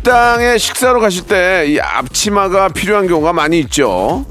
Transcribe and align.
식당에 0.00 0.56
식사로 0.56 0.98
가실 0.98 1.26
때 1.26 1.66
이 1.68 1.78
앞치마가 1.78 2.68
필요한 2.68 3.06
경우가 3.06 3.34
많이 3.34 3.60
있죠. 3.60 4.24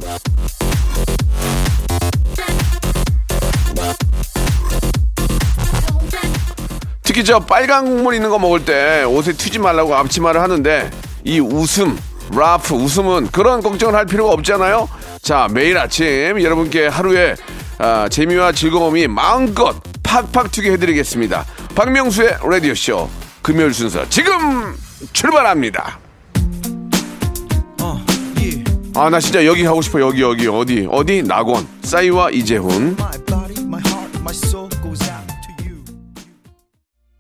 특히 7.04 7.24
저 7.24 7.40
빨간 7.40 7.86
국물 7.86 8.16
있는 8.16 8.30
거 8.30 8.40
먹을 8.40 8.66
때 8.66 9.04
옷에 9.04 9.34
튀지 9.34 9.60
말라고 9.60 9.96
앞치마를 9.96 10.42
하는데 10.42 10.92
이 11.24 11.40
웃음, 11.40 11.98
라프, 12.36 12.76
웃음은 12.76 13.30
그런 13.32 13.62
걱정을 13.62 13.96
할 13.96 14.06
필요가 14.06 14.32
없잖아요. 14.34 14.88
자, 15.22 15.48
매일 15.52 15.78
아침 15.78 16.42
여러분께 16.42 16.88
하루에 16.88 17.36
아, 17.78 18.08
재미와 18.10 18.52
즐거움이 18.52 19.08
마음껏 19.08 19.76
팍팍 20.04 20.52
튀게 20.52 20.72
해드리겠습니다. 20.72 21.46
박명수의 21.76 22.38
라디오쇼 22.44 23.10
금요일 23.42 23.74
순서 23.74 24.08
지금 24.10 24.76
출발합니다. 25.14 26.00
아, 28.96 29.10
나 29.10 29.20
진짜 29.20 29.46
여기 29.46 29.64
가고 29.64 29.82
싶어. 29.82 30.02
여기, 30.02 30.22
여기, 30.22 30.48
어디, 30.48 30.88
어디? 30.90 31.24
낙원. 31.24 31.66
싸이와 31.82 32.32
이재훈. 32.32 32.98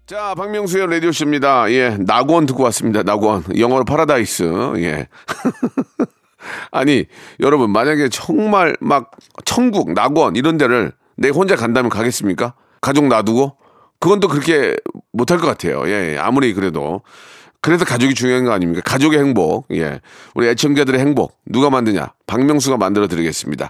자, 0.05 0.33
박명수의 0.35 0.87
라디오쇼입니다. 0.87 1.71
예, 1.71 1.95
낙원 1.99 2.45
듣고 2.47 2.63
왔습니다. 2.63 3.03
낙원. 3.03 3.43
영어로 3.57 3.85
파라다이스. 3.85 4.73
예. 4.77 5.07
아니, 6.71 7.05
여러분, 7.39 7.69
만약에 7.71 8.09
정말 8.09 8.75
막 8.81 9.11
천국, 9.45 9.93
낙원 9.93 10.35
이런 10.35 10.57
데를 10.57 10.91
내 11.15 11.29
혼자 11.29 11.55
간다면 11.55 11.89
가겠습니까? 11.89 12.55
가족 12.81 13.07
놔두고? 13.07 13.55
그건 13.99 14.19
또 14.19 14.27
그렇게 14.27 14.75
못할 15.13 15.37
것 15.37 15.47
같아요. 15.47 15.83
예, 15.87 16.13
예, 16.13 16.17
아무리 16.17 16.53
그래도. 16.53 17.01
그래서 17.61 17.83
가족이 17.83 18.13
중요한 18.13 18.45
거 18.45 18.51
아닙니까? 18.51 18.81
가족의 18.85 19.19
행복. 19.19 19.65
예. 19.71 19.99
우리 20.33 20.47
애청자들의 20.47 20.99
행복. 20.99 21.37
누가 21.45 21.69
만드냐? 21.69 22.13
박명수가 22.25 22.77
만들어 22.77 23.07
드리겠습니다. 23.07 23.69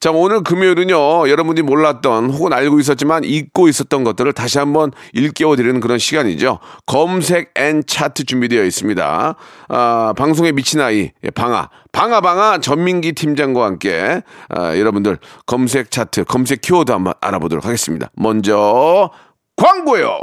자, 0.00 0.10
오늘 0.10 0.42
금요일은요, 0.42 1.28
여러분이 1.28 1.62
몰랐던 1.62 2.30
혹은 2.30 2.52
알고 2.52 2.80
있었지만 2.80 3.22
잊고 3.22 3.68
있었던 3.68 4.02
것들을 4.02 4.32
다시 4.32 4.58
한번 4.58 4.90
일깨워 5.12 5.54
드리는 5.54 5.78
그런 5.78 5.98
시간이죠. 5.98 6.58
검색 6.86 7.52
and 7.54 7.84
차트 7.86 8.24
준비되어 8.24 8.64
있습니다. 8.64 9.36
아, 9.68 10.14
방송에 10.16 10.50
미친 10.50 10.80
아이, 10.80 11.12
예, 11.22 11.30
방아. 11.30 11.68
방아, 11.92 12.20
방아 12.20 12.58
전민기 12.58 13.12
팀장과 13.12 13.64
함께, 13.64 14.22
아, 14.48 14.76
여러분들 14.76 15.18
검색 15.46 15.92
차트, 15.92 16.24
검색 16.24 16.60
키워드 16.60 16.90
한번 16.90 17.14
알아보도록 17.20 17.64
하겠습니다. 17.64 18.10
먼저, 18.16 19.10
광고요! 19.56 20.22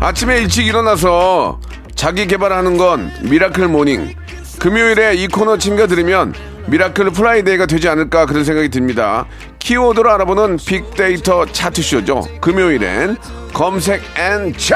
아침에 0.00 0.38
일찍 0.38 0.66
일어나서 0.66 1.60
자기 1.94 2.26
개발하는 2.26 2.76
건 2.76 3.10
miracle 3.22 3.68
morning. 3.68 4.14
금요일에 4.58 5.14
이 5.14 5.28
코너 5.28 5.56
챙겨 5.56 5.86
들으면 5.86 6.34
miracle 6.66 7.10
Friday가 7.10 7.66
되지 7.66 7.88
않을까 7.88 8.26
그런 8.26 8.44
생각이 8.44 8.68
듭니다. 8.68 9.26
키워드로 9.58 10.10
알아보는 10.12 10.58
빅데이터 10.58 11.46
차트쇼죠. 11.46 12.26
금요일엔 12.40 13.16
검색 13.52 14.02
and 14.18 14.52
차트. 14.56 14.74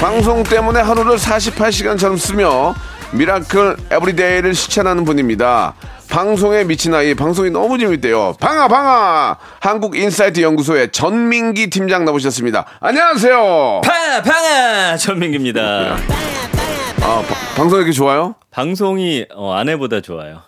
방송 0.00 0.42
때문에 0.42 0.80
하루를 0.80 1.16
48시간처럼 1.16 2.18
쓰며 2.18 2.74
miracle 3.12 3.76
everyday를 3.90 4.54
실천하는 4.54 5.04
분입니다. 5.04 5.74
방송에 6.16 6.62
미친 6.64 6.92
아이, 6.94 7.14
방송이 7.14 7.48
너무 7.48 7.78
재밌대요. 7.78 8.34
방아, 8.38 8.68
방아! 8.68 9.38
한국 9.60 9.96
인사이트 9.96 10.42
연구소의 10.42 10.92
전민기 10.92 11.70
팀장 11.70 12.04
나오셨습니다. 12.04 12.66
안녕하세요. 12.80 13.80
방아 13.82 14.22
방아 14.22 14.96
전민기입니다. 14.98 15.96
아, 17.00 17.22
바- 17.26 17.56
방송 17.56 17.78
이렇게 17.78 17.92
좋아요? 17.92 18.34
방송이 18.50 19.24
어, 19.34 19.54
아내보다 19.54 20.02
좋아요. 20.02 20.42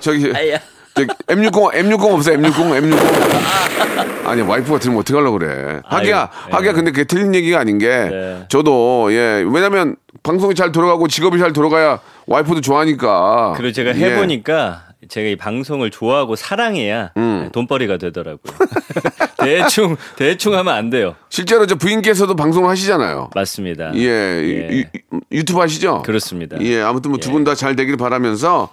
저기, 0.00 0.32
아야. 0.34 0.58
저기 0.94 1.08
M60, 1.26 1.72
M60 1.74 2.12
없어요? 2.12 2.36
M60, 2.38 2.92
M60. 2.92 4.26
아니, 4.26 4.42
와이프가 4.42 4.78
들으면 4.78 5.00
어떡하려고 5.00 5.38
그래. 5.38 5.80
하기야, 5.84 6.18
아유, 6.18 6.28
예. 6.48 6.52
하기야, 6.52 6.72
근데 6.72 6.90
그게 6.90 7.04
틀린 7.04 7.34
얘기가 7.34 7.58
아닌 7.58 7.78
게, 7.78 7.88
네. 7.88 8.44
저도, 8.48 9.08
예, 9.12 9.44
왜냐면, 9.46 9.96
방송이 10.22 10.54
잘 10.54 10.70
돌아가고 10.70 11.08
직업이 11.08 11.38
잘 11.38 11.52
돌아가야 11.52 12.00
와이프도 12.26 12.60
좋아하니까. 12.60 13.54
그리고 13.56 13.72
제가 13.72 13.90
예. 13.96 14.00
해보니까 14.00 14.84
제가 15.08 15.28
이 15.28 15.36
방송을 15.36 15.90
좋아하고 15.90 16.36
사랑해야 16.36 17.10
음. 17.16 17.50
돈벌이가 17.52 17.96
되더라고요. 17.96 18.38
대충 19.42 19.96
대충 20.16 20.54
하면 20.54 20.72
안 20.74 20.90
돼요. 20.90 21.16
실제로 21.28 21.66
저 21.66 21.74
부인께서도 21.74 22.36
방송을 22.36 22.70
하시잖아요. 22.70 23.30
맞습니다. 23.34 23.92
예, 23.96 24.06
예. 24.06 24.78
유, 24.78 24.84
유튜브 25.32 25.58
하시죠? 25.60 26.02
그렇습니다. 26.02 26.56
예, 26.60 26.80
아무튼 26.80 27.10
뭐두 27.10 27.30
예. 27.30 27.32
분다 27.32 27.56
잘 27.56 27.74
되길 27.74 27.96
바라면서 27.96 28.70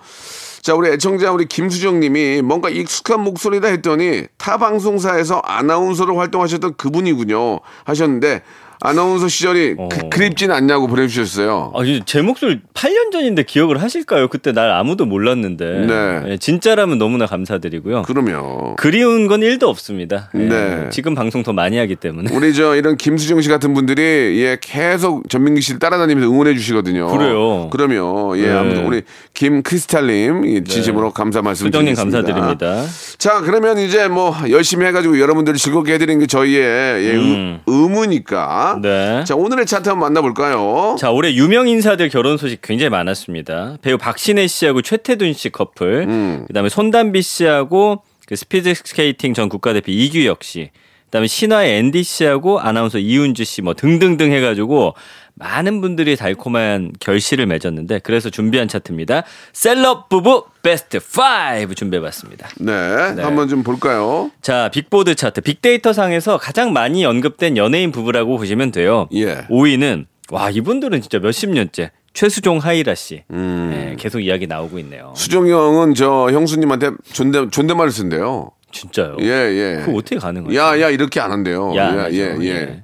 자, 0.61 0.75
우리 0.75 0.89
애청자 0.89 1.31
우리 1.31 1.45
김수정 1.45 1.99
님이 1.99 2.41
뭔가 2.41 2.69
익숙한 2.69 3.21
목소리다 3.21 3.67
했더니 3.69 4.25
타 4.37 4.57
방송사에서 4.57 5.39
아나운서로 5.39 6.17
활동하셨던 6.17 6.75
그분이군요. 6.75 7.59
하셨는데 7.85 8.41
아나운서 8.81 9.27
시절이 9.27 9.75
어. 9.77 9.89
그, 9.91 10.09
그립진 10.09 10.51
않냐고 10.51 10.87
보내주셨어요. 10.87 11.73
아, 11.75 11.83
이제 11.83 12.21
목소리 12.21 12.61
8년 12.73 13.11
전인데 13.11 13.43
기억을 13.43 13.81
하실까요? 13.81 14.29
그때 14.29 14.53
날 14.53 14.71
아무도 14.71 15.05
몰랐는데. 15.05 15.65
네. 15.85 16.31
예, 16.31 16.37
진짜라면 16.37 16.97
너무나 16.97 17.25
감사드리고요. 17.25 18.03
그러면 18.03 18.75
그리운 18.77 19.27
건 19.27 19.41
1도 19.41 19.63
없습니다. 19.63 20.29
예, 20.35 20.39
네. 20.39 20.89
지금 20.91 21.13
방송 21.13 21.43
더 21.43 21.51
많이 21.51 21.77
하기 21.77 21.95
때문에. 21.95 22.33
우리 22.33 22.53
저 22.53 22.75
이런 22.75 22.95
김수정 22.95 23.41
씨 23.41 23.49
같은 23.49 23.73
분들이 23.73 24.01
예 24.41 24.57
계속 24.61 25.29
전민기 25.29 25.61
씨를 25.61 25.79
따라다니면서 25.79 26.31
응원해 26.31 26.53
주시거든요. 26.53 27.07
그래요. 27.07 27.69
그러면 27.71 28.37
예 28.37 28.47
네. 28.47 28.51
아무튼 28.51 28.85
우리 28.85 29.01
김크리스탈님 29.33 30.45
예, 30.47 30.63
진심으로 30.63 31.11
감사 31.11 31.41
말씀 31.41 31.69
드리겠습니다. 31.69 32.21
감사드립니다. 32.21 32.85
자, 33.17 33.41
그러면 33.41 33.77
이제 33.77 34.07
뭐 34.07 34.33
열심히 34.49 34.85
해가지고 34.85 35.19
여러분들을 35.19 35.57
즐겁게 35.59 35.93
해드리는 35.93 36.19
게 36.19 36.27
저희의 36.27 37.03
예, 37.05 37.15
음. 37.15 37.59
의, 37.67 37.73
의무니까. 37.75 38.68
네. 38.75 39.23
자, 39.25 39.35
오늘의 39.35 39.65
차트 39.65 39.89
한번 39.89 40.07
만나볼까요? 40.07 40.95
자, 40.99 41.11
올해 41.11 41.33
유명 41.33 41.67
인사들 41.67 42.09
결혼 42.09 42.37
소식 42.37 42.61
굉장히 42.61 42.89
많았습니다. 42.89 43.77
배우 43.81 43.97
박신혜 43.97 44.47
씨하고 44.47 44.81
최태준 44.81 45.33
씨 45.33 45.49
커플, 45.49 46.05
음. 46.07 46.45
그 46.47 46.53
다음에 46.53 46.69
손담비 46.69 47.21
씨하고 47.21 48.03
그 48.27 48.35
스피드 48.35 48.73
스케이팅 48.73 49.33
전 49.33 49.49
국가대표 49.49 49.91
이규혁 49.91 50.43
씨, 50.43 50.71
그다음에 51.09 51.27
신화의 51.27 51.77
앤디 51.79 52.03
씨하고 52.03 52.59
아나운서 52.59 52.99
이은주 52.99 53.43
씨 53.43 53.61
뭐 53.61 53.73
등등등 53.73 54.31
해가지고 54.31 54.93
많은 55.35 55.81
분들이 55.81 56.15
달콤한 56.15 56.93
결실을 56.99 57.45
맺었는데 57.47 57.99
그래서 57.99 58.29
준비한 58.29 58.67
차트입니다. 58.67 59.23
셀럽 59.53 60.09
부부 60.09 60.45
베스트 60.61 60.97
5 60.97 61.73
준비해봤습니다. 61.73 62.49
네, 62.59 63.13
네. 63.15 63.23
한번 63.23 63.47
좀 63.47 63.63
볼까요? 63.63 64.31
자, 64.41 64.69
빅보드 64.73 65.15
차트 65.15 65.41
빅데이터 65.41 65.93
상에서 65.93 66.37
가장 66.37 66.73
많이 66.73 67.05
언급된 67.05 67.55
연예인 67.57 67.91
부부라고 67.91 68.37
보시면 68.37 68.71
돼요. 68.71 69.07
예. 69.13 69.45
5위는 69.49 70.05
와 70.31 70.49
이분들은 70.49 71.01
진짜 71.01 71.19
몇십 71.19 71.49
년째 71.51 71.91
최수종 72.13 72.57
하희라 72.57 72.95
씨. 72.95 73.23
음. 73.31 73.69
네, 73.73 73.95
계속 73.97 74.19
이야기 74.19 74.45
나오고 74.45 74.77
있네요. 74.79 75.13
수종이 75.15 75.51
형은 75.51 75.93
저 75.95 76.29
형수님한테 76.31 76.91
존대 77.13 77.49
존댓말을 77.49 77.91
쓴대요. 77.91 78.51
진짜요? 78.71 79.17
예, 79.21 79.25
예. 79.25 79.81
그거 79.85 79.97
어떻게 79.97 80.17
가능하죠? 80.17 80.55
야, 80.55 80.79
야 80.79 80.89
이렇게 80.89 81.19
안 81.19 81.31
한대요. 81.31 81.75
야, 81.75 81.91
예, 81.91 81.95
맞아. 81.95 82.11
예, 82.11 82.35
예. 82.39 82.45
예. 82.45 82.83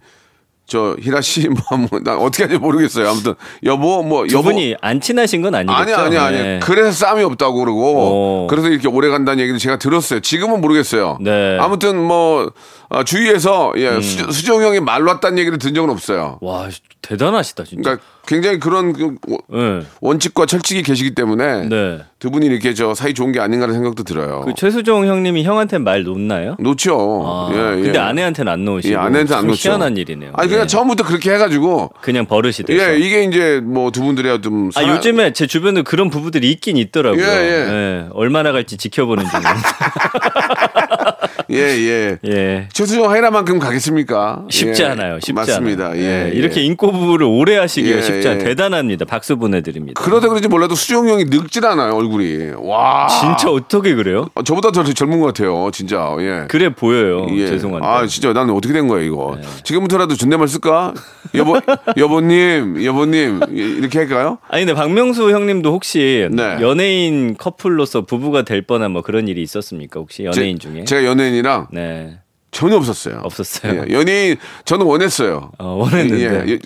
저 0.67 0.95
희라 1.00 1.21
씨, 1.21 1.47
뭐, 1.69 1.77
뭐, 1.77 1.99
난 2.03 2.17
어떻게 2.17 2.43
하는지 2.43 2.59
모르겠어요. 2.59 3.07
아무튼 3.07 3.35
여보, 3.63 4.01
뭐두 4.01 4.35
여보. 4.35 4.49
분이 4.49 4.75
안 4.81 4.99
친하신 4.99 5.41
건 5.41 5.53
아니겠죠? 5.53 5.79
아니 5.79 5.93
아니 5.93 6.17
아니. 6.17 6.37
네. 6.37 6.59
그래서 6.63 6.91
싸움이 6.91 7.23
없다고 7.23 7.59
그러고 7.59 7.93
어. 7.97 8.47
그래서 8.49 8.69
이렇게 8.69 8.87
오래 8.87 9.09
간다는 9.09 9.39
얘기를 9.39 9.59
제가 9.59 9.77
들었어요. 9.77 10.21
지금은 10.21 10.61
모르겠어요. 10.61 11.19
네. 11.21 11.57
음. 11.57 11.61
아무튼 11.61 12.01
뭐 12.01 12.51
어, 12.89 13.03
주위에서 13.03 13.73
예, 13.77 14.01
수, 14.01 14.31
수정 14.31 14.63
형이 14.63 14.79
말로 14.79 15.11
왔다는 15.11 15.37
얘기를 15.37 15.57
들은 15.59 15.75
적은 15.75 15.89
없어요. 15.91 16.39
와 16.41 16.67
대단하시다 17.01 17.63
진짜. 17.63 17.81
그러니까 17.83 18.05
굉장히 18.27 18.60
그런 18.60 18.94
그 18.94 19.16
원- 19.27 19.80
네. 19.80 19.86
원칙과 20.01 20.45
철칙이 20.45 20.83
계시기 20.83 21.13
때문에 21.16 21.68
네. 21.69 22.00
두 22.19 22.31
분이 22.31 22.45
이렇게 22.48 22.74
저 22.74 22.94
사이 22.95 23.13
좋은 23.13 23.31
게 23.31 23.39
아닌가라는 23.39 23.75
생각도 23.75 24.04
들어요. 24.04 24.42
그 24.45 24.54
최수종 24.56 25.06
형님이 25.06 25.44
형한테 25.44 25.77
말 25.77 26.04
놓나요? 26.04 26.56
놓죠. 26.60 27.24
아, 27.25 27.50
예, 27.54 27.77
예. 27.80 27.81
근데 27.83 28.00
아내한테는 28.00 28.51
안 28.51 28.66
놓으시고. 28.66 28.94
예, 28.94 28.98
아내한테 28.98 29.33
안참 29.36 29.48
놓죠. 29.48 29.69
희한한 29.69 29.98
일이네요. 29.98 30.31
아니 30.36 30.50
그냥 30.50 30.63
예. 30.63 30.68
처음부터 30.68 31.04
그렇게 31.04 31.31
해가지고 31.33 31.92
그냥 32.01 32.25
버릇이 32.25 32.54
돼서. 32.66 32.74
예 32.94 32.98
이게 32.98 33.24
이제 33.24 33.62
뭐 33.63 33.92
두 33.92 34.01
분들이야 34.01 34.42
좀 34.42 34.69
아, 34.75 34.81
사나- 34.81 34.95
요즘에 34.95 35.33
제 35.33 35.45
주변에 35.48 35.83
그런 35.83 36.10
부부들이 36.10 36.50
있긴 36.51 36.78
있더라고요. 36.78 37.24
예, 37.24 37.28
예. 37.28 38.06
얼마나 38.13 38.51
갈지 38.51 38.78
지켜보는 38.78 39.24
중입니다. 39.25 39.56
예 41.51 41.57
예. 41.57 42.18
예. 42.27 42.68
최수정 42.74 43.09
하이라만큼 43.09 43.59
가겠습니까? 43.59 44.45
쉽지 44.50 44.83
예, 44.83 44.88
않아요. 44.88 45.15
쉽지 45.19 45.33
맞습니다. 45.33 45.88
않아요. 45.88 46.01
예, 46.01 46.31
이렇게 46.33 46.62
예. 46.62 46.65
인고 46.65 46.92
부부를 46.92 47.25
오래 47.25 47.57
하시기가 47.57 47.97
예, 47.97 48.01
쉽지 48.01 48.27
않아요. 48.27 48.42
예. 48.42 48.44
대단합니다. 48.45 49.06
박수 49.06 49.38
보내드립니다. 49.38 50.01
그러다 50.01 50.27
그런지 50.27 50.47
몰라도 50.47 50.75
수정 50.75 51.07
형이 51.07 51.25
늙질 51.25 51.65
않아요 51.65 51.94
얼굴이. 51.95 52.51
와. 52.57 53.07
진짜 53.07 53.50
어떻게 53.51 53.95
그래요? 53.95 54.27
어, 54.36 54.44
저보다 54.44 54.71
더 54.71 54.83
젊은 54.83 55.19
것 55.19 55.27
같아요. 55.27 55.69
진짜. 55.74 56.15
예. 56.19 56.45
그래 56.47 56.69
보여요. 56.69 57.27
예. 57.31 57.47
죄송한데. 57.47 57.86
네. 57.86 57.94
아 57.94 58.06
진짜 58.07 58.33
나는 58.33 58.53
어떻게 58.53 58.74
된 58.74 58.88
거야 58.88 59.01
이거. 59.03 59.38
지금부터라도 59.63 60.15
존댓말 60.15 60.47
쓸까? 60.47 60.94
여보 61.33 61.57
여보님 61.97 62.83
여보님 62.86 63.39
예, 63.51 63.62
이렇게 63.62 64.00
할까요? 64.00 64.38
아니 64.47 64.65
근데 64.65 64.74
박명수 64.80 65.31
형님도 65.31 65.71
혹시 65.71 66.27
네. 66.31 66.57
연예인 66.62 67.36
커플로서 67.38 68.01
부부가 68.06 68.44
될 68.44 68.62
뻔한 68.62 68.92
뭐 68.92 69.01
그런 69.01 69.27
일이 69.27 69.42
있었습니까? 69.42 70.00
혹시 70.00 70.24
연예인 70.24 70.59
제- 70.59 70.69
중에? 70.69 70.83
제가 70.86 71.03
연예인 71.06 71.34
이랑 71.35 71.67
네. 71.71 72.19
전혀 72.51 72.75
없었어요. 72.77 73.19
없었어요? 73.23 73.85
예, 73.89 73.93
연예인 73.93 74.37
저는 74.65 74.85
원했어요. 74.85 75.51
어, 75.59 75.65
원했는데. 75.75 76.23
예, 76.47 76.53
예. 76.53 76.59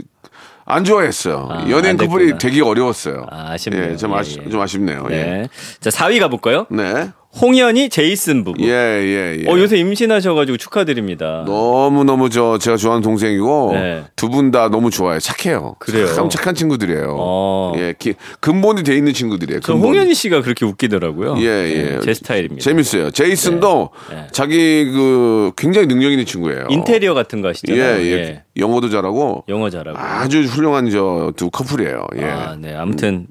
안 0.65 0.83
좋아했어요. 0.83 1.47
아, 1.49 1.61
연예인 1.69 1.99
안 1.99 2.07
커플이. 2.07 2.37
되기 2.37 2.61
어려웠어요. 2.61 3.25
아, 3.31 3.53
아쉽네요. 3.53 3.91
예, 3.91 3.95
좀, 3.97 4.11
예, 4.11 4.15
아쉽, 4.17 4.43
예. 4.45 4.49
좀 4.49 4.61
아쉽네요. 4.61 5.07
예. 5.09 5.15
네. 5.15 5.47
자 5.79 5.89
4위 5.89 6.19
가볼까요? 6.19 6.67
네. 6.69 7.09
홍현이 7.39 7.89
제이슨 7.89 8.43
부부. 8.43 8.63
예, 8.63 8.71
예, 8.71 9.43
예. 9.43 9.49
어 9.49 9.57
요새 9.59 9.77
임신하셔가지고 9.77 10.57
축하드립니다. 10.57 11.43
너무 11.45 12.03
너무 12.03 12.29
저 12.31 12.57
제가 12.57 12.75
좋아하는 12.75 13.03
동생이고 13.03 13.69
네. 13.73 14.03
두분 14.15 14.49
다 14.49 14.67
너무 14.69 14.89
좋아요. 14.89 15.19
착해요. 15.19 15.75
그래요? 15.77 16.07
참 16.07 16.27
착한 16.29 16.55
친구들이에요. 16.55 17.15
어. 17.19 17.73
예, 17.77 17.93
기, 17.97 18.15
근본이 18.39 18.83
돼 18.83 18.97
있는 18.97 19.13
친구들이에요. 19.13 19.59
저 19.59 19.73
근본. 19.73 19.91
홍현희 19.91 20.15
씨가 20.15 20.41
그렇게 20.41 20.65
웃기더라고요. 20.65 21.35
예, 21.37 21.43
예. 21.43 21.83
네, 21.83 21.99
제 22.03 22.13
스타일입니다. 22.15 22.63
재밌어요. 22.63 23.11
제이슨도 23.11 23.89
네. 24.09 24.27
자기 24.31 24.85
그 24.91 25.51
굉장히 25.55 25.85
능력 25.87 26.09
있는 26.11 26.25
친구예요. 26.25 26.65
인테리어 26.69 27.13
같은 27.13 27.41
거 27.43 27.49
예, 27.49 27.51
하시잖아요. 27.51 28.05
예, 28.05 28.43
영어도 28.57 28.89
잘하고 28.89 29.43
영어 29.47 29.69
잘하고. 29.69 29.97
아주 29.99 30.41
훌륭한 30.41 30.89
저 30.89 31.31
두 31.35 31.49
커플이에요. 31.51 32.05
예. 32.17 32.23
아, 32.25 32.55
네. 32.59 32.73
아무튼 32.73 33.27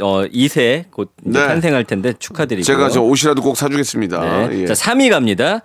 어 0.00 0.24
2세 0.32 0.84
곧 0.90 1.10
네. 1.22 1.38
탄생할 1.46 1.84
텐데 1.84 2.12
축하드리고요. 2.18 2.64
제가 2.64 2.88
저 2.88 3.00
옷이라도 3.02 3.42
꼭 3.42 3.56
사주겠습니다. 3.56 4.48
네. 4.48 4.62
예. 4.62 4.66
자 4.66 4.74
3위 4.74 5.10
갑니다. 5.10 5.60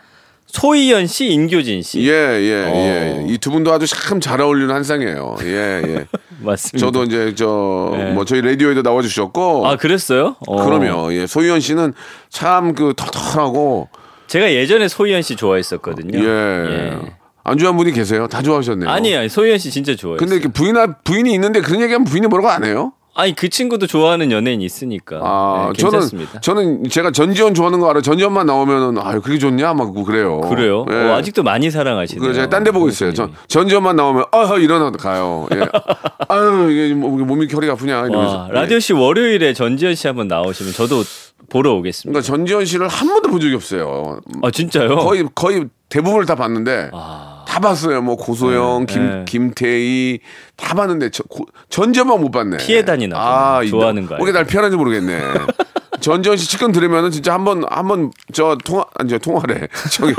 소희연 0.48 1.08
씨, 1.08 1.28
인교진 1.32 1.82
씨. 1.82 2.02
예, 2.08 2.12
예, 2.12 2.64
어. 2.66 2.76
예. 2.76 3.26
이 3.28 3.38
두 3.40 3.50
분도 3.52 3.74
아주 3.74 3.88
참 3.88 4.20
잘 4.22 4.40
어울리는 4.42 4.74
한 4.74 4.84
쌍이에요. 4.84 5.38
예, 5.44 5.82
예. 5.86 6.06
맞습니다. 6.40 6.86
저도 6.86 7.04
이제 7.04 7.34
저 7.36 7.90
네. 7.94 8.12
뭐 8.12 8.26
저희 8.26 8.42
라디오에도 8.42 8.84
나와 8.84 9.02
주셨고 9.02 9.68
아 9.68 9.76
그랬어요? 9.76 10.36
어. 10.48 10.64
그럼요. 10.66 11.14
예. 11.14 11.26
소희연 11.28 11.60
씨는 11.62 11.94
참 12.30 12.76
그 12.76 12.94
털털하고 12.96 13.90
제가 14.28 14.52
예전에 14.54 14.88
소희연 14.88 15.22
씨 15.24 15.36
좋아했었거든요. 15.36 16.24
예. 16.24 17.00
안 17.44 17.58
좋아하는 17.60 17.78
분이 17.78 17.92
계세요? 17.92 18.28
다 18.28 18.42
좋아하셨네요. 18.42 18.90
아니, 18.90 19.16
아니 19.16 19.30
소희연 19.30 19.58
씨 19.60 19.70
진짜 19.72 19.96
좋아했어요. 19.96 20.18
근데 20.18 20.36
이렇게 20.36 20.52
부인 20.52 20.76
부인이 21.04 21.32
있는데 21.34 21.62
그런 21.62 21.80
얘기하면 21.82 22.06
부인이 22.06 22.26
뭐라고 22.28 22.50
안 22.50 22.64
해요? 22.64 22.94
아니 23.18 23.34
그 23.34 23.48
친구도 23.48 23.88
좋아하는 23.88 24.30
연예인 24.32 24.62
있으니까. 24.62 25.22
아, 25.24 25.72
네, 25.74 25.82
저는 25.82 25.92
괜찮습니다. 26.00 26.40
저는 26.42 26.90
제가 26.90 27.12
전지현 27.12 27.54
좋아하는 27.54 27.80
거 27.80 27.90
알아요. 27.90 28.02
전지현만 28.02 28.46
나오면은 28.46 28.98
아유 29.02 29.22
그게 29.22 29.38
좋냐 29.38 29.74
막 29.74 29.94
그래요. 29.94 30.42
그래요? 30.42 30.86
예. 30.92 30.94
어, 30.96 31.16
아직도 31.16 31.42
많이 31.44 31.72
사랑하시네요. 31.72 32.22
그래 32.22 32.34
제가 32.34 32.50
딴 32.50 32.66
데 32.66 32.72
보고 32.72 32.90
있어요. 32.90 33.14
전 33.14 33.32
전지현만 33.48 33.96
나오면 33.96 34.26
아 34.32 34.56
일어나 34.58 34.92
가요. 34.92 35.48
예. 35.56 35.62
아유 36.28 36.70
이게 36.72 36.94
뭐, 36.94 37.10
몸이 37.12 37.48
결이 37.48 37.70
아프냐 37.70 38.00
이러면서. 38.06 38.38
와, 38.38 38.48
라디오 38.52 38.80
씨 38.80 38.92
월요일에 38.92 39.54
전지현 39.54 39.96
씨 39.96 40.08
한번 40.08 40.28
나오시면 40.28 40.74
저도 40.74 41.04
보러 41.50 41.74
오겠습니다. 41.74 42.20
그러니까 42.20 42.28
전지현 42.28 42.66
씨를 42.66 42.88
한 42.88 43.08
번도 43.08 43.30
본 43.30 43.40
적이 43.40 43.56
없어요. 43.56 44.20
아 44.44 44.52
진짜요? 44.52 44.98
거의 44.98 45.28
거의 45.34 45.66
대부분을 45.90 46.26
다 46.26 46.36
봤는데 46.36 46.90
아, 46.94 47.46
다 47.48 47.60
봤어요. 47.60 48.02
뭐 48.02 48.16
고소영, 48.16 48.86
네, 48.88 48.94
김 48.94 49.10
네. 49.10 49.26
김태희 49.26 50.20
다 50.56 50.76
봤는데 50.76 51.12
저, 51.12 51.24
고, 51.24 51.46
전지현만 51.70 52.20
못 52.20 52.32
봤네. 52.32 52.58
피해 52.58 52.84
다니나. 52.84 53.62
이 53.64 53.70
좋아하는 53.70 54.06
거왜날 54.08 54.46
피하는지 54.46 54.76
모르겠네. 54.78 55.22
전지현 56.00 56.38
씨 56.38 56.48
치권 56.50 56.72
들으면은 56.72 57.12
진짜 57.12 57.34
한번 57.34 57.64
한번 57.70 58.12
저 58.34 58.58
통화 58.64 58.86
아니 58.98 59.10
저 59.10 59.18
통화래 59.18 59.68
저기 59.92 60.14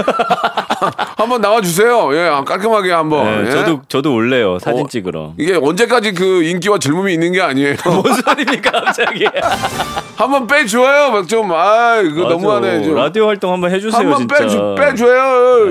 한번 1.16 1.40
나와 1.40 1.60
주세요. 1.60 2.10
예 2.14 2.28
깔끔하게 2.44 2.92
한번. 2.92 3.44
네, 3.44 3.48
예? 3.48 3.50
저도 3.52 3.82
저도 3.88 4.14
올래요 4.14 4.58
사진 4.58 4.84
어, 4.84 4.88
찍으러. 4.88 5.34
이게 5.38 5.54
언제까지 5.54 6.12
그 6.12 6.42
인기와 6.42 6.78
젊음이 6.78 7.12
있는 7.12 7.32
게 7.32 7.40
아니에요. 7.40 7.76
무슨 8.02 8.22
소리입니까 8.22 8.70
갑자기? 8.70 9.26
한번 10.16 10.46
빼줘요. 10.46 11.10
막 11.12 11.26
좀 11.26 11.50
아 11.52 12.00
이거 12.04 12.22
맞아. 12.24 12.34
너무하네. 12.34 12.82
좀. 12.82 12.94
라디오 12.94 13.26
활동 13.26 13.52
한번 13.52 13.70
해주세요 13.72 14.00
한번 14.00 14.18
진짜. 14.18 14.38
네. 14.38 14.44
빼줘 14.44 14.74
빼줘요. 14.78 15.68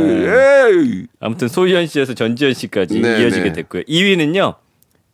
에이. 0.80 1.06
아무튼 1.20 1.48
소희연 1.48 1.88
씨에서 1.88 2.14
전지현 2.14 2.54
씨까지 2.54 3.00
네, 3.00 3.22
이어지게 3.22 3.44
네. 3.46 3.54
됐고요. 3.54 3.84
2위는요 3.84 4.56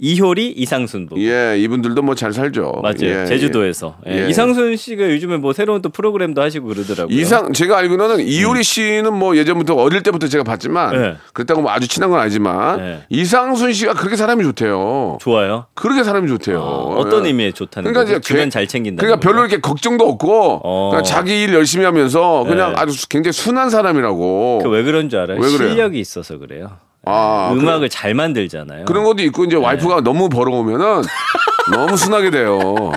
이효리 0.04 0.48
이상순 0.58 1.06
부부. 1.06 1.22
예, 1.24 1.56
이분들도 1.60 2.02
뭐 2.02 2.16
잘 2.16 2.34
살죠. 2.34 2.80
맞아요. 2.82 3.22
예, 3.22 3.26
제주도에서 3.28 3.98
예. 4.08 4.24
예. 4.24 4.30
이상순 4.30 4.76
씨가 4.76 5.08
요즘에 5.12 5.38
뭐 5.38 5.54
새로운 5.54 5.84
또 5.84 5.90
프로그램도 5.90 6.42
하시고 6.42 6.68
그러더라고요. 6.70 7.16
이상 7.16 7.54
제가 7.54 7.78
알기로는 7.78 8.22
이효리 8.22 8.64
씨는 8.64 9.14
뭐 9.14 9.38
예전부터 9.38 9.76
어릴 9.76 10.02
때부터 10.02 10.28
제가 10.28 10.44
봤지만 10.44 10.92
네. 11.00 11.16
그렇다고 11.34 11.62
뭐 11.62 11.72
아주 11.72 11.88
친한 11.88 12.10
건 12.10 12.20
아니지만 12.20 12.78
네. 12.78 13.00
이상순 13.10 13.74
씨가 13.74 13.94
그렇게 13.94 14.16
사람이 14.16 14.44
좋대요. 14.44 15.20
좋아요. 15.22 15.68
그렇게 15.76 16.04
사람이 16.04 16.28
좋대요. 16.30 16.60
어, 16.60 16.96
어떤 16.98 17.24
예. 17.26 17.28
의미에 17.28 17.52
좋다는 17.52 17.92
그러니까 17.94 18.02
거죠? 18.12 18.18
이제 18.18 18.22
주변 18.28 18.46
걔- 18.46 18.50
잘 18.50 18.66
챙긴다. 18.68 19.02
그러니까 19.02 19.20
별로 19.20 19.42
이렇게 19.42 19.60
걱정도 19.62 20.08
없고 20.10 20.62
어. 20.64 20.90
그냥 20.90 21.04
자기 21.04 21.44
일 21.44 21.54
열심히 21.54 21.86
하면서 21.86 22.44
그냥 22.46 22.74
네. 22.74 22.80
아주 22.82 22.92
수- 22.94 23.08
굉장히 23.08 23.34
순한 23.34 23.70
사람이라고. 23.70 24.62
그 24.64 24.70
왜 24.70 24.82
그런 24.82 25.10
줄 25.10 25.20
알아요? 25.20 25.38
왜 25.40 25.48
그래요? 25.52 25.70
실력이 25.70 26.00
있어서 26.00 26.40
그래요. 26.40 26.72
아, 27.06 27.52
음악을 27.54 27.90
잘 27.90 28.14
만들잖아요. 28.14 28.86
그런 28.86 29.04
것도 29.04 29.24
있고 29.24 29.46
이제 29.46 29.56
와이프가 29.56 30.02
너무 30.02 30.30
벌어오면은 30.30 31.02
너무 31.74 31.98
순하게 31.98 32.30
돼요. 32.32 32.92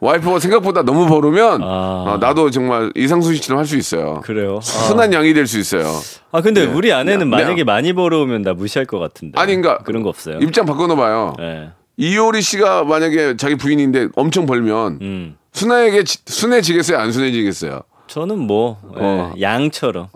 와이프가 0.00 0.38
생각보다 0.38 0.82
너무 0.82 1.06
벌으면 1.06 1.62
아. 1.62 2.04
아, 2.08 2.18
나도 2.20 2.50
정말 2.50 2.90
이상순 2.94 3.34
씨처럼 3.34 3.58
할 3.58 3.66
수 3.66 3.76
있어요. 3.76 4.20
그래요. 4.22 4.60
순한 4.62 5.12
양이 5.12 5.34
될 5.34 5.46
수 5.46 5.58
있어요. 5.58 5.84
아 6.32 6.40
근데 6.40 6.66
네. 6.66 6.72
우리 6.72 6.92
아내는 6.92 7.28
네. 7.30 7.36
만약에 7.36 7.64
많이 7.64 7.92
벌어오면 7.92 8.42
나 8.42 8.54
무시할 8.54 8.86
것 8.86 8.98
같은데. 8.98 9.38
아니, 9.38 9.54
그러니까 9.56 9.82
그런 9.84 10.02
거 10.02 10.08
없어요. 10.08 10.38
입장 10.40 10.64
바꿔놓아봐요. 10.64 11.34
네. 11.38 11.70
이효리 11.98 12.40
씨가 12.40 12.84
만약에 12.84 13.36
자기 13.36 13.56
부인인데 13.56 14.08
엄청 14.16 14.46
벌면 14.46 14.98
음. 15.02 15.36
순하게 15.52 16.04
지- 16.04 16.18
순해지겠어요? 16.24 16.96
안 16.98 17.12
순해지겠어요? 17.12 17.80
저는 18.06 18.38
뭐 18.38 18.78
어. 18.82 19.32
예, 19.36 19.42
양처럼 19.42 20.08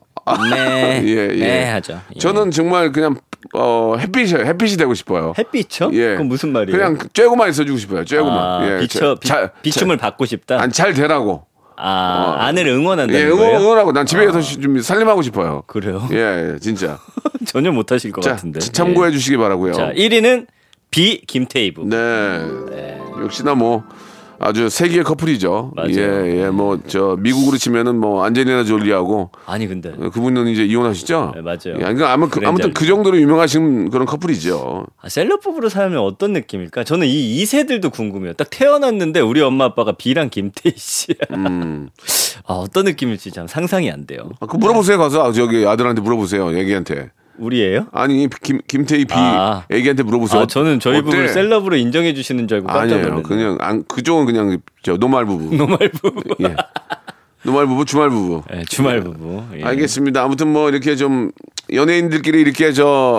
네, 0.50 1.02
예, 1.06 1.28
예. 1.32 1.36
네 1.38 1.64
하죠. 1.70 2.00
예. 2.14 2.18
저는 2.18 2.50
정말 2.50 2.92
그냥 2.92 3.16
어, 3.54 3.94
햇빛이 3.98 4.32
햇빛이 4.42 4.76
되고 4.76 4.94
싶어요. 4.94 5.34
햇빛이요? 5.38 5.90
예. 5.92 6.12
그건 6.12 6.28
무슨 6.28 6.52
말이에요? 6.52 6.76
그냥 6.76 6.96
쬐고만 6.98 7.50
있어주고 7.50 7.78
싶어요. 7.78 8.04
쬐고만. 8.04 8.36
아, 8.38 8.60
예, 8.66 8.80
비춰 8.80 9.16
비, 9.20 9.28
잘- 9.28 9.50
비춤을 9.62 9.96
받고 9.98 10.24
싶다. 10.26 10.56
잘- 10.56 10.64
아니, 10.64 10.72
잘 10.72 10.94
되라고. 10.94 11.46
아 11.76 12.36
아내를 12.38 12.70
응원한다는 12.72 13.20
예, 13.20 13.28
거예요? 13.28 13.42
아. 13.44 13.48
응원, 13.48 13.62
응원하고 13.62 13.92
난 13.92 14.06
집에서 14.06 14.40
좀 14.40 14.80
살림하고 14.80 15.22
싶어요. 15.22 15.62
그래요? 15.66 16.06
예, 16.12 16.52
예, 16.54 16.58
진짜. 16.60 16.98
전혀 17.46 17.72
못 17.72 17.90
하실 17.90 18.12
것 18.12 18.20
자, 18.22 18.30
같은데. 18.30 18.60
참고해 18.60 19.08
예. 19.08 19.12
주시기 19.12 19.36
바라고요. 19.36 19.72
자 19.72 19.92
1위는 19.92 20.46
비 20.90 21.20
김태희 21.26 21.74
부부. 21.74 21.88
네. 21.88 22.96
역시나 23.20 23.54
뭐 23.56 23.82
아주 24.38 24.68
세계 24.68 25.02
커플이죠. 25.02 25.72
맞아요. 25.74 25.90
예, 25.92 26.44
예. 26.44 26.50
뭐 26.50 26.78
저 26.86 27.16
미국으로 27.18 27.56
치면은 27.56 27.96
뭐 27.98 28.24
안젤리나 28.24 28.64
졸리하고 28.64 29.30
아니 29.46 29.66
근데 29.66 29.90
그분은 29.92 30.48
이제 30.48 30.64
이혼하시죠? 30.64 31.32
네, 31.34 31.40
맞아요. 31.40 31.74
예, 31.74 31.78
그러니까 31.78 32.12
아무, 32.12 32.28
그, 32.28 32.40
아무튼 32.46 32.72
그 32.72 32.86
정도로 32.86 33.18
유명하신 33.18 33.90
그런 33.90 34.06
커플이죠. 34.06 34.86
아, 35.00 35.08
셀럽부부로 35.08 35.68
살면 35.68 35.98
어떤 35.98 36.32
느낌일까? 36.32 36.84
저는 36.84 37.06
이 37.06 37.42
2세들도 37.42 37.92
궁금해요. 37.92 38.34
딱 38.34 38.48
태어났는데 38.50 39.20
우리 39.20 39.40
엄마 39.40 39.64
아빠가 39.66 39.92
B랑 39.92 40.30
김태희 40.30 40.74
씨야. 40.76 41.16
음. 41.32 41.88
아, 42.46 42.54
어떤 42.54 42.84
느낌일지 42.84 43.30
참 43.32 43.46
상상이 43.46 43.90
안 43.90 44.06
돼요. 44.06 44.30
아, 44.40 44.46
그 44.46 44.56
물어보세요 44.56 44.98
가서 44.98 45.24
아, 45.28 45.32
저기 45.32 45.66
아들한테 45.66 46.02
물어보세요 46.02 46.56
애기한테. 46.56 47.10
우리예요? 47.38 47.86
아니 47.92 48.28
김 48.42 48.60
김태희 48.66 49.04
비 49.06 49.14
아. 49.16 49.64
애기한테 49.70 50.02
물어보세요. 50.02 50.42
아, 50.42 50.46
저는 50.46 50.80
저희 50.80 50.96
어때? 50.98 51.04
부부를 51.04 51.28
셀럽으로 51.28 51.76
인정해 51.76 52.14
주시는 52.14 52.48
줄 52.48 52.56
알고 52.56 52.68
깜짝. 52.68 52.96
놀랐네요. 53.00 53.22
그냥 53.22 53.58
안, 53.60 53.84
그쪽은 53.84 54.26
그냥 54.26 54.58
저 54.82 54.96
노말 54.96 55.24
부부. 55.26 55.54
노말 55.56 55.88
부부. 55.90 56.22
예. 56.44 56.54
노말 57.42 57.66
부부, 57.66 57.84
주말 57.84 58.08
부부. 58.10 58.42
네, 58.50 58.62
주말 58.68 59.00
부부. 59.00 59.42
예. 59.58 59.62
알겠습니다. 59.64 60.22
아무튼 60.22 60.52
뭐 60.52 60.68
이렇게 60.70 60.96
좀 60.96 61.30
연예인들끼리 61.72 62.40
이렇게 62.40 62.72
저 62.72 63.18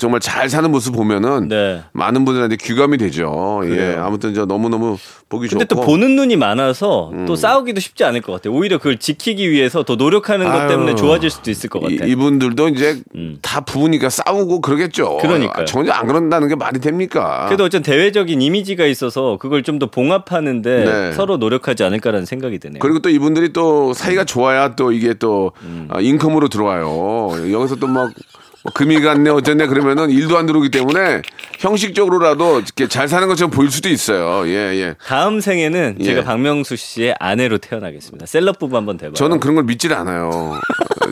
정말 0.00 0.20
잘 0.20 0.48
사는 0.48 0.70
모습 0.70 0.94
보면은 0.94 1.44
음. 1.44 1.48
네. 1.48 1.82
많은 1.92 2.24
분들한테 2.24 2.56
귀감이 2.56 2.96
되죠. 2.96 3.60
예. 3.64 3.96
아무튼 3.98 4.32
저 4.34 4.46
너무 4.46 4.68
너무 4.70 4.96
보기 5.28 5.46
근데 5.48 5.64
좋고. 5.66 5.80
음. 5.80 5.84
또 5.84 5.86
보는 5.86 6.16
눈이 6.16 6.36
많아서 6.36 7.12
또 7.26 7.36
싸우기도 7.36 7.80
쉽지 7.80 8.04
않을 8.04 8.22
것 8.22 8.32
같아요. 8.32 8.54
오히려 8.54 8.78
그걸 8.78 8.96
지키기 8.98 9.50
위해서 9.50 9.82
더 9.84 9.96
노력하는 9.96 10.46
것 10.46 10.52
아유. 10.52 10.68
때문에 10.68 10.94
좋아질 10.94 11.28
수도 11.30 11.50
있을 11.50 11.68
것 11.68 11.80
같아요. 11.82 12.08
이, 12.08 12.14
분들도 12.16 12.68
이제 12.68 13.02
다 13.42 13.60
부부니까 13.60 14.08
싸우고 14.08 14.60
그러겠죠. 14.62 15.16
음. 15.16 15.18
그러니까요. 15.20 15.62
아, 15.62 15.64
전혀 15.66 15.92
안 15.92 16.06
그런다는 16.06 16.48
게 16.48 16.54
말이 16.56 16.80
됩니까? 16.80 17.44
그래도 17.46 17.64
어쨌든 17.64 17.82
대외적인 17.92 18.40
이미지가 18.40 18.86
있어서 18.86 19.36
그걸 19.38 19.62
좀 19.62 19.80
더 19.80 19.86
봉합하는데 19.86 20.84
네. 20.84 21.12
서로 21.12 21.38
노력하지 21.38 21.84
않을까라는 21.84 22.26
생각이 22.26 22.58
드네요. 22.58 22.80
그리고 22.80 22.98
또 22.98 23.08
이분들이 23.08 23.52
또 23.54 23.94
사이가 23.94 24.24
좋아야 24.24 24.74
또 24.76 24.92
이게 24.92 25.14
또 25.14 25.52
음. 25.62 25.88
아, 25.90 26.00
인컴으로 26.00 26.48
들어와요. 26.48 27.50
여기서 27.50 27.76
또막 27.76 28.12
금이 28.74 29.00
갔네 29.00 29.30
어쨌네 29.30 29.66
그러면은 29.68 30.10
일도 30.10 30.36
안 30.36 30.44
들어오기 30.46 30.70
때문에 30.70 31.22
형식적으로라도 31.58 32.58
이렇게 32.60 32.88
잘 32.88 33.08
사는 33.08 33.26
것처럼 33.26 33.50
보일 33.50 33.70
수도 33.70 33.88
있어요. 33.88 34.46
예, 34.48 34.52
예. 34.80 34.94
다음 35.06 35.40
생에는 35.40 35.96
예. 36.00 36.04
제가 36.04 36.24
박명수 36.24 36.76
씨의 36.76 37.14
아내로 37.18 37.58
태어나겠습니다. 37.58 38.26
셀럽 38.26 38.58
부부 38.58 38.76
한번 38.76 38.98
돼봐요. 38.98 39.14
저는 39.14 39.40
그런 39.40 39.54
걸 39.54 39.64
믿질 39.64 39.94
않아요. 39.94 40.30
어, 40.32 40.58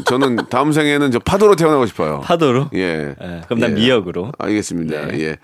저는 0.06 0.36
다음 0.50 0.72
생에는 0.72 1.10
저 1.10 1.18
파도로 1.18 1.56
태어나고 1.56 1.86
싶어요. 1.86 2.20
파도로. 2.20 2.68
예. 2.74 3.14
예, 3.22 3.42
그럼 3.46 3.60
난 3.60 3.70
예. 3.70 3.74
미역으로. 3.74 4.32
알겠습니다. 4.38 5.06
네. 5.06 5.20
예. 5.20 5.36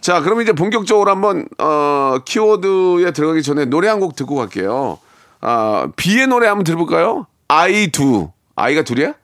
자, 0.00 0.20
그럼 0.20 0.42
이제 0.42 0.52
본격적으로 0.52 1.10
한번 1.10 1.46
어, 1.58 2.16
키워드에 2.24 3.12
들어가기 3.12 3.42
전에 3.42 3.64
노래 3.64 3.88
한 3.88 3.96
곡 3.96 4.14
듣고 4.14 4.34
갈게요. 4.36 4.98
아, 5.40 5.88
비의 5.96 6.26
노래 6.26 6.48
한번 6.48 6.64
들어볼까요? 6.64 7.26
아이 7.48 7.88
두. 7.88 8.28
아이가 8.56 8.82
둘이야? 8.82 9.14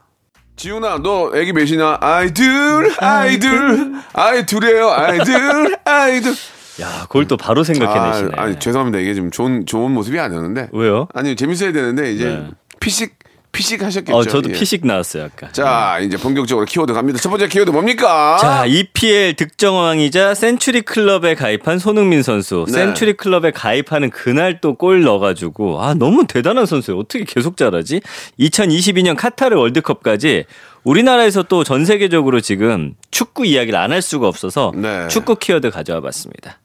지훈아, 0.57 0.99
너 1.03 1.33
애기 1.35 1.53
몇이냐? 1.53 1.99
아이 2.01 2.33
둘, 2.33 2.93
아이 2.99 3.39
둘, 3.39 3.95
아이 4.13 4.47
둘이에요. 4.47 4.91
아이 4.91 5.19
둘, 5.19 5.77
아이 5.85 6.21
둘. 6.21 6.33
야, 6.81 7.03
그걸 7.03 7.27
또 7.27 7.37
바로 7.37 7.65
생각해내시네. 7.65 8.31
아, 8.37 8.43
아니 8.43 8.59
죄송합니다. 8.59 8.99
이게 8.99 9.15
좀 9.15 9.31
좋은 9.31 9.67
좋은 9.67 9.91
모습이 9.93 10.19
아니었는데. 10.19 10.71
왜요? 10.73 11.09
아니 11.15 11.37
재밌어야 11.37 11.73
되는데 11.73 12.13
이제 12.13 12.25
네. 12.27 12.51
피식 12.81 13.19
피식 13.53 13.83
하셨겠죠. 13.83 14.17
어, 14.17 14.25
저도 14.25 14.49
예. 14.49 14.53
피식 14.55 14.87
나왔어요, 14.87 15.25
아까. 15.25 15.53
자, 15.53 15.99
이제 16.01 16.17
본격적으로 16.17 16.65
키워드 16.65 16.95
갑니다. 16.95 17.19
첫 17.19 17.29
번째 17.29 17.49
키워드 17.49 17.71
뭡니까? 17.71 18.39
자, 18.41 18.65
EPL 18.67 19.35
득점왕이자 19.37 20.35
센츄리 20.35 20.81
클럽에 20.81 21.35
가입한 21.35 21.79
손흥민 21.79 22.23
선수. 22.23 22.65
네. 22.67 22.73
센츄리 22.73 23.13
클럽에 23.19 23.51
가입하는 23.51 24.09
그날 24.11 24.61
또 24.61 24.73
골 24.75 25.03
넣어가지고 25.03 25.83
아 25.83 25.93
너무 25.95 26.27
대단한 26.27 26.65
선수예요. 26.65 26.99
어떻게 26.99 27.25
계속 27.25 27.59
잘하지? 27.59 28.01
2022년 28.41 29.17
카타르 29.17 29.55
월드컵까지 29.57 30.45
우리나라에서 30.83 31.43
또 31.45 31.63
전 31.63 31.85
세계적으로 31.85 32.41
지금 32.41 32.95
축구 33.11 33.45
이야기를 33.47 33.79
안 33.79 33.93
할 33.93 34.01
수가 34.01 34.27
없어서 34.29 34.73
네. 34.75 35.07
축구 35.09 35.37
키워드 35.37 35.71
가져와 35.71 36.01
봤습니다. 36.01 36.59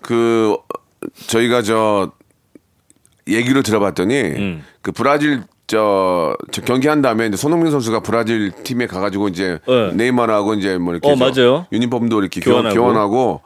그 0.00 0.56
저희가 1.26 1.60
저 1.62 2.12
얘기를 3.28 3.62
들어봤더니 3.62 4.14
음. 4.20 4.64
그 4.80 4.90
브라질 4.92 5.42
저, 5.76 6.36
저 6.50 6.60
경기한 6.60 7.00
다음에 7.00 7.28
이제 7.28 7.36
손흥민 7.38 7.70
선수가 7.72 8.00
브라질 8.00 8.50
팀에 8.62 8.86
가가지고 8.86 9.28
이제 9.28 9.58
네. 9.66 9.90
네이마르하고 9.94 10.52
이제 10.52 10.76
뭐 10.76 10.92
이렇게 10.92 11.08
어, 11.10 11.16
저 11.16 11.24
맞아요. 11.24 11.66
유니폼도 11.72 12.20
이렇게 12.20 12.42
교환, 12.42 12.64
교환하고. 12.64 12.76
교환하고 12.78 13.40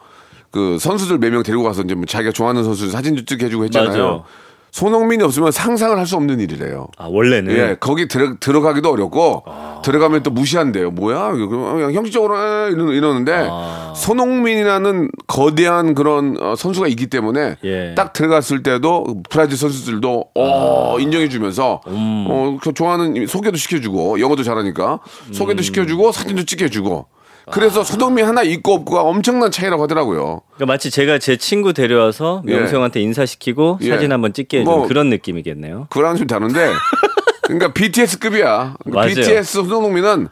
그 0.50 0.76
선수들 0.80 1.18
몇 1.18 1.30
명 1.30 1.44
데리고 1.44 1.62
가서 1.62 1.82
이제 1.82 1.94
뭐 1.94 2.04
자기가 2.04 2.32
좋아하는 2.32 2.64
선수 2.64 2.90
사진도 2.90 3.24
찍게 3.24 3.44
해주고 3.46 3.62
했잖아요. 3.66 3.90
맞아요. 3.96 4.24
손흥민이 4.76 5.22
없으면 5.22 5.52
상상을 5.52 5.96
할 5.96 6.06
수 6.06 6.14
없는 6.16 6.38
일이래요. 6.38 6.86
아 6.98 7.08
원래는 7.10 7.52
예, 7.56 7.76
거기 7.80 8.06
들어, 8.06 8.34
들어가기도 8.38 8.90
어렵고 8.92 9.42
들어가면 9.82 10.22
또 10.22 10.30
무시한대요. 10.30 10.92
뭐야? 10.92 11.32
그냥 11.32 11.92
형식적으로 11.94 12.36
해, 12.36 12.70
이러, 12.70 12.92
이러는데 12.92 13.48
아. 13.50 13.92
손흥민이라는 13.96 15.10
거대한 15.26 15.94
그런 15.94 16.36
어, 16.40 16.54
선수가 16.54 16.86
있기 16.88 17.08
때문에 17.08 17.56
예. 17.64 17.94
딱 17.96 18.12
들어갔을 18.12 18.62
때도 18.62 19.22
브라질 19.30 19.56
선수들도 19.58 20.26
어, 20.36 20.96
인정해주면서 21.00 21.80
어, 21.84 22.58
그 22.62 22.72
좋아하는 22.72 23.26
소개도 23.26 23.56
시켜주고 23.56 24.20
영어도 24.20 24.44
잘하니까 24.44 25.00
소개도 25.32 25.62
시켜주고 25.62 26.12
사진도 26.12 26.44
찍혀주고 26.44 27.06
그래서 27.52 27.84
손흥민 27.84 28.24
하나 28.24 28.42
있고 28.42 28.74
없고가 28.74 29.02
엄청난 29.02 29.50
차이라고 29.50 29.82
하더라고요. 29.84 30.42
그러니까 30.54 30.66
마치 30.66 30.90
제가 30.90 31.18
제 31.18 31.36
친구 31.36 31.72
데려와서 31.72 32.42
예. 32.48 32.56
명수 32.56 32.74
형한테 32.74 33.00
인사시키고 33.00 33.78
예. 33.82 33.88
사진 33.88 34.12
한번 34.12 34.32
찍게 34.32 34.60
해준 34.60 34.72
뭐, 34.72 34.88
그런 34.88 35.10
느낌이겠네요. 35.10 35.86
그거랑 35.90 36.16
좀 36.16 36.26
다른데 36.26 36.72
그러니까 37.42 37.72
BTS급이야. 37.72 38.76
맞아요. 38.86 39.08
BTS 39.08 39.64
손흥민은 39.64 40.28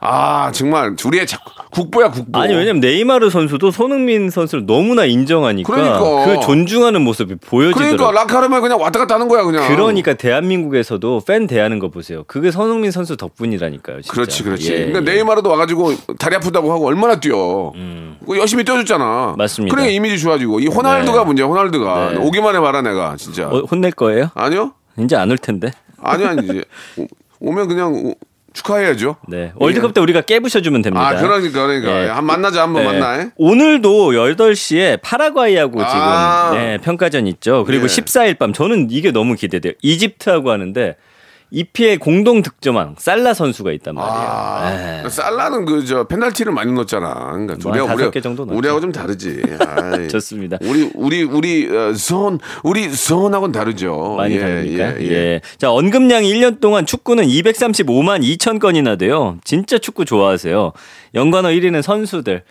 아 0.00 0.50
정말 0.52 0.94
우리의 1.04 1.26
자- 1.26 1.38
국보야 1.70 2.10
국보. 2.10 2.38
아니 2.38 2.54
왜냐면 2.54 2.80
네이마르 2.80 3.28
선수도 3.30 3.70
손흥민 3.70 4.30
선수를 4.30 4.64
너무나 4.66 5.04
인정하니까 5.04 5.72
그러니까. 5.72 6.24
그 6.26 6.40
존중하는 6.46 7.02
모습이 7.02 7.34
보여지더라고요. 7.36 7.96
그러니까 7.96 8.20
라카르면 8.22 8.60
그냥 8.62 8.80
왔다 8.80 8.98
갔다 9.00 9.14
하는 9.16 9.28
거야 9.28 9.42
그냥. 9.44 9.66
그러니까 9.68 10.14
대한민국에서도 10.14 11.22
팬 11.26 11.46
대하는 11.46 11.78
거 11.78 11.88
보세요. 11.88 12.24
그게 12.26 12.50
손흥민 12.50 12.90
선수 12.90 13.16
덕분이라니까요. 13.16 14.02
진짜. 14.02 14.12
그렇지 14.12 14.42
그렇지. 14.42 14.72
예, 14.72 14.76
그러니까 14.86 14.98
예. 14.98 15.02
음. 15.02 15.04
네이마르도 15.04 15.50
와가지고 15.50 15.94
다리 16.18 16.36
아프다고 16.36 16.72
하고 16.72 16.86
얼마나 16.86 17.18
뛰어. 17.20 17.72
그거 18.20 18.38
열심히 18.38 18.64
뛰어줬잖아. 18.64 19.34
맞습니다. 19.36 19.74
그러니까 19.74 19.92
이미지 19.94 20.18
좋아지고 20.18 20.60
이 20.60 20.66
호날두가 20.68 21.18
네. 21.20 21.24
문제야 21.24 21.46
호날두가 21.46 22.10
네. 22.12 22.16
오기만 22.18 22.54
해봐라 22.56 22.82
내가 22.82 23.16
진짜. 23.16 23.48
어, 23.48 23.60
혼낼 23.70 23.90
거예요? 23.92 24.30
아니요 24.34 24.72
이제 24.98 25.16
안 25.16 25.30
올 25.30 25.38
텐데. 25.38 25.72
아니요 26.02 26.28
아니지. 26.28 26.64
오- 26.98 27.06
오면 27.40 27.68
그냥 27.68 27.92
오- 27.92 28.14
축하해야죠. 28.56 29.16
네. 29.28 29.52
월드컵 29.54 29.92
때 29.94 30.00
우리가 30.00 30.22
깨부셔주면 30.22 30.82
됩니다. 30.82 31.06
아 31.06 31.16
그러니까 31.16 31.66
그러니까 31.66 32.04
예. 32.04 32.08
한 32.08 32.24
만나자 32.24 32.62
한번 32.62 32.84
네. 32.84 32.98
만나. 32.98 33.30
오늘도 33.36 34.12
8시에 34.12 35.00
파라과이하고 35.02 35.72
지금 35.72 35.84
아. 35.84 36.50
네, 36.54 36.78
평가전 36.78 37.26
있죠. 37.28 37.64
그리고 37.64 37.84
예. 37.84 37.86
14일 37.86 38.38
밤 38.38 38.52
저는 38.52 38.88
이게 38.90 39.10
너무 39.12 39.34
기대돼요. 39.34 39.74
이집트하고 39.82 40.50
하는데 40.50 40.96
EPL 41.56 41.98
공동 41.98 42.42
득점왕 42.42 42.96
살라 42.98 43.32
선수가 43.32 43.72
있단 43.72 43.94
말이에요. 43.94 44.28
아, 44.28 44.70
네. 45.02 45.08
살라는 45.08 45.64
그 45.64 45.86
저 45.86 46.04
페널티를 46.04 46.52
많이 46.52 46.70
넣었잖아. 46.72 47.14
그러니까 47.32 47.56
뭐한 47.62 47.80
우리하고 47.94 47.94
우리. 47.94 48.56
우리하고 48.58 48.80
좀 48.80 48.92
다르지. 48.92 49.40
좋습니다. 50.10 50.58
우리 50.62 50.90
우리 50.94 51.22
우리 51.22 51.68
어, 51.74 51.94
손 51.94 52.38
우리 52.62 52.90
손하고는 52.90 53.52
다르죠. 53.52 54.14
많이 54.18 54.34
예, 54.34 54.40
다릅니까? 54.40 55.00
예, 55.00 55.04
예, 55.06 55.10
예. 55.12 55.40
자, 55.58 55.70
언급량이 55.72 56.30
1년 56.34 56.60
동안 56.60 56.84
축구는 56.84 57.24
235만 57.26 58.22
2천 58.36 58.58
건이나 58.58 58.96
돼요. 58.96 59.38
진짜 59.44 59.78
축구 59.78 60.04
좋아하세요. 60.04 60.72
연관어 61.14 61.48
1위는 61.48 61.80
선수들. 61.82 62.42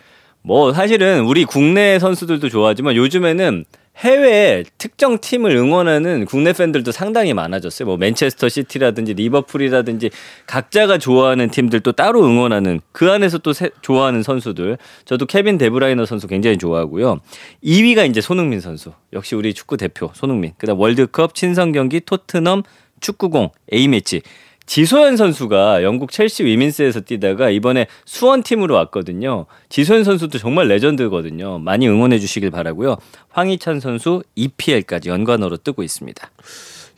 뭐 0.42 0.72
사실은 0.72 1.24
우리 1.24 1.44
국내 1.44 1.98
선수들도 1.98 2.48
좋아하지만 2.48 2.96
요즘에는 2.96 3.64
해외 3.98 4.62
특정 4.76 5.18
팀을 5.18 5.56
응원하는 5.56 6.26
국내 6.26 6.52
팬들도 6.52 6.92
상당히 6.92 7.32
많아졌어요. 7.32 7.86
뭐 7.86 7.96
맨체스터 7.96 8.48
시티라든지 8.50 9.14
리버풀이라든지 9.14 10.10
각자가 10.46 10.98
좋아하는 10.98 11.48
팀들 11.50 11.80
또 11.80 11.92
따로 11.92 12.22
응원하는 12.24 12.80
그 12.92 13.10
안에서 13.10 13.38
또 13.38 13.54
세- 13.54 13.70
좋아하는 13.80 14.22
선수들. 14.22 14.76
저도 15.06 15.24
케빈 15.24 15.56
데브라이너 15.56 16.04
선수 16.04 16.26
굉장히 16.26 16.58
좋아하고요. 16.58 17.20
2위가 17.64 18.08
이제 18.10 18.20
손흥민 18.20 18.60
선수. 18.60 18.92
역시 19.14 19.34
우리 19.34 19.54
축구 19.54 19.78
대표 19.78 20.10
손흥민. 20.14 20.52
그다음 20.58 20.78
월드컵 20.78 21.34
친선 21.34 21.72
경기 21.72 22.00
토트넘 22.00 22.64
축구공 23.00 23.50
A매치. 23.72 24.20
지소연 24.66 25.16
선수가 25.16 25.82
영국 25.84 26.10
첼시 26.10 26.44
위민스에서 26.44 27.00
뛰다가 27.00 27.50
이번에 27.50 27.86
수원 28.04 28.42
팀으로 28.42 28.74
왔거든요. 28.74 29.46
지소연 29.68 30.04
선수도 30.04 30.38
정말 30.38 30.68
레전드거든요. 30.68 31.58
많이 31.60 31.88
응원해 31.88 32.18
주시길 32.18 32.50
바라고요. 32.50 32.96
황희찬 33.30 33.80
선수 33.80 34.22
EPL까지 34.34 35.08
연관어로 35.08 35.58
뜨고 35.58 35.82
있습니다. 35.82 36.30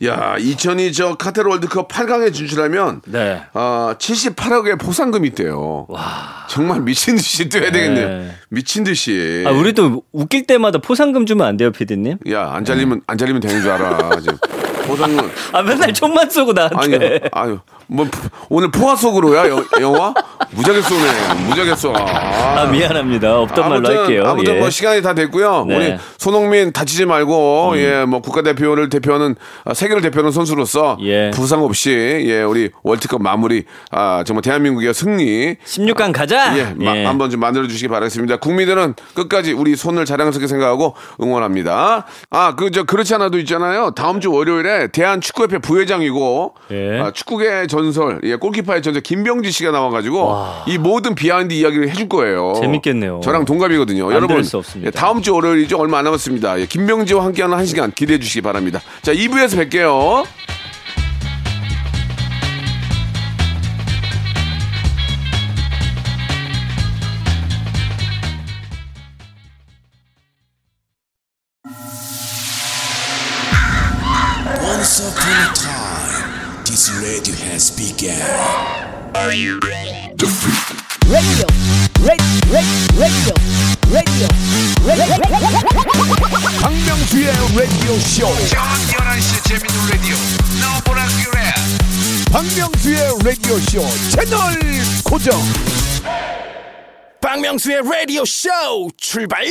야, 0.05 0.37
2002 0.39 0.93
저 0.93 1.17
카타르 1.17 1.49
월드컵 1.51 1.89
8강에 1.89 2.33
진출하면 2.33 3.03
네. 3.07 3.43
어, 3.53 3.95
78억의 3.99 4.79
보상금이 4.79 5.27
있대요. 5.29 5.89
정말 6.49 6.81
미친 6.83 7.17
듯이 7.17 7.49
뛰어야 7.49 7.73
되겠네요. 7.73 8.09
네. 8.09 8.31
미친 8.49 8.85
듯이. 8.85 9.43
아, 9.45 9.51
우리도 9.51 10.05
웃길 10.13 10.47
때마다 10.47 10.79
포상금 10.79 11.27
주면 11.27 11.47
안 11.49 11.57
돼요, 11.57 11.73
피디님? 11.73 12.19
야, 12.31 12.53
안 12.53 12.65
잘리면 12.65 13.03
안 13.09 13.19
잘리면 13.19 13.41
되는 13.41 13.61
줄 13.61 13.71
알아. 13.73 14.21
지금. 14.21 14.39
보상금 14.89 15.31
아, 15.53 15.63
맨날 15.63 15.93
총만 15.93 16.29
쏘고 16.31 16.53
아니, 16.57 16.89
나한테. 16.89 17.21
아유, 17.33 17.59
뭐 17.87 18.07
푸- 18.11 18.29
오늘 18.49 18.71
포화 18.71 18.97
속으로야 18.97 19.49
여- 19.49 19.65
영화? 19.81 20.13
무지하게 20.51 20.81
쏘네. 20.83 21.35
무지하게 21.47 21.75
쏘. 21.77 21.93
아, 21.95 22.61
아, 22.63 22.67
미안합니다. 22.67 23.39
없던 23.41 23.69
말로 23.69 23.77
아무튼, 23.89 23.97
할게요. 23.99 24.23
아무튼 24.27 24.55
예. 24.57 24.59
뭐 24.61 24.71
시간이 24.71 25.03
다 25.03 25.13
됐고요. 25.15 25.67
네. 25.69 25.75
음. 25.75 25.81
우리 25.81 25.97
손흥민 26.17 26.73
다치지 26.73 27.05
말고 27.05 27.75
예, 27.77 28.05
뭐 28.07 28.21
국가대표를 28.23 28.89
대표하는 28.89 29.37
아, 29.65 29.75
세계를 29.75 30.01
대표하는 30.03 30.33
선수로서 30.33 30.97
예. 31.03 31.31
부상 31.35 31.63
없이 31.63 31.91
예, 31.91 32.43
우리 32.43 32.71
월드컵 32.83 33.21
마무리 33.23 33.65
아, 33.91 34.23
정말 34.27 34.43
대한민국의 34.43 34.95
승리 34.95 35.57
16강 35.67 36.13
가자! 36.13 36.57
예, 36.59 36.75
마- 36.83 36.97
예. 36.97 37.05
한번 37.05 37.29
좀 37.31 37.41
만들어 37.41 37.67
주시기 37.69 37.89
바라겠습니다. 37.89 38.37
국민들은 38.39 38.95
끝까지 39.15 39.53
우리 39.53 39.77
손을 39.77 40.05
자랑스럽게 40.07 40.47
생각하고 40.47 40.95
응원합니다. 41.21 42.07
아, 42.31 42.55
그 42.55 42.69
저 42.71 42.85
그렇지 42.85 43.15
않아도 43.15 43.39
있잖아요. 43.41 43.91
다음 43.97 44.21
주 44.21 44.31
월요일에 44.31 44.78
대한 44.87 45.21
축구협회 45.21 45.59
부회장이고 45.59 46.55
예. 46.71 47.01
아, 47.01 47.11
축구계 47.11 47.67
전설, 47.67 48.21
예, 48.23 48.37
골키파의 48.37 48.83
전설 48.83 49.03
김병지 49.03 49.51
씨가 49.51 49.73
나와가지고 49.73 50.37
이 50.69 50.79
모든 50.79 51.15
behind 51.15 51.53
이야기를 51.53 51.91
해줄 51.91 52.09
거예요. 52.09 52.55
재밌겠네요. 52.61 53.21
저랑 53.23 53.45
동갑이거든요. 53.45 54.07
안 54.07 54.13
여러분. 54.13 54.45
예, 54.85 54.91
다음 54.91 55.21
주 55.21 55.35
월요일이죠. 55.35 55.77
얼마 55.77 55.99
안 55.99 56.05
남았습니다. 56.05 56.61
예, 56.61 56.67
김병지와 56.67 57.25
함께하는 57.25 57.57
한 57.57 57.67
시간 57.67 57.91
기대해 57.91 58.19
주시기 58.19 58.41
바랍니다. 58.43 58.81
자, 59.03 59.13
2부에서 59.13 59.69
뵐게요. 59.69 60.25
Radio 77.77 77.77
has 77.77 77.77
begun. 77.77 78.19
radio, 79.39 79.59
radio, 80.79 81.47
radio, 82.05 83.09
radio, 83.11 83.35
radio. 83.93 84.29
박명수의 86.61 87.27
라디오 87.57 87.99
쇼. 87.99 88.27
저녁 88.49 88.65
11시 88.89 89.45
재밌는 89.49 89.77
라디오. 89.91 90.17
너보라 90.61 91.07
그래. 91.25 91.39
박명수의 92.33 93.01
라디오 93.25 93.59
쇼 93.59 93.81
채널 94.11 94.39
고정. 95.05 95.41
박명수의 97.21 97.83
라디오 97.85 98.25
쇼 98.25 98.49
출발! 98.97 99.45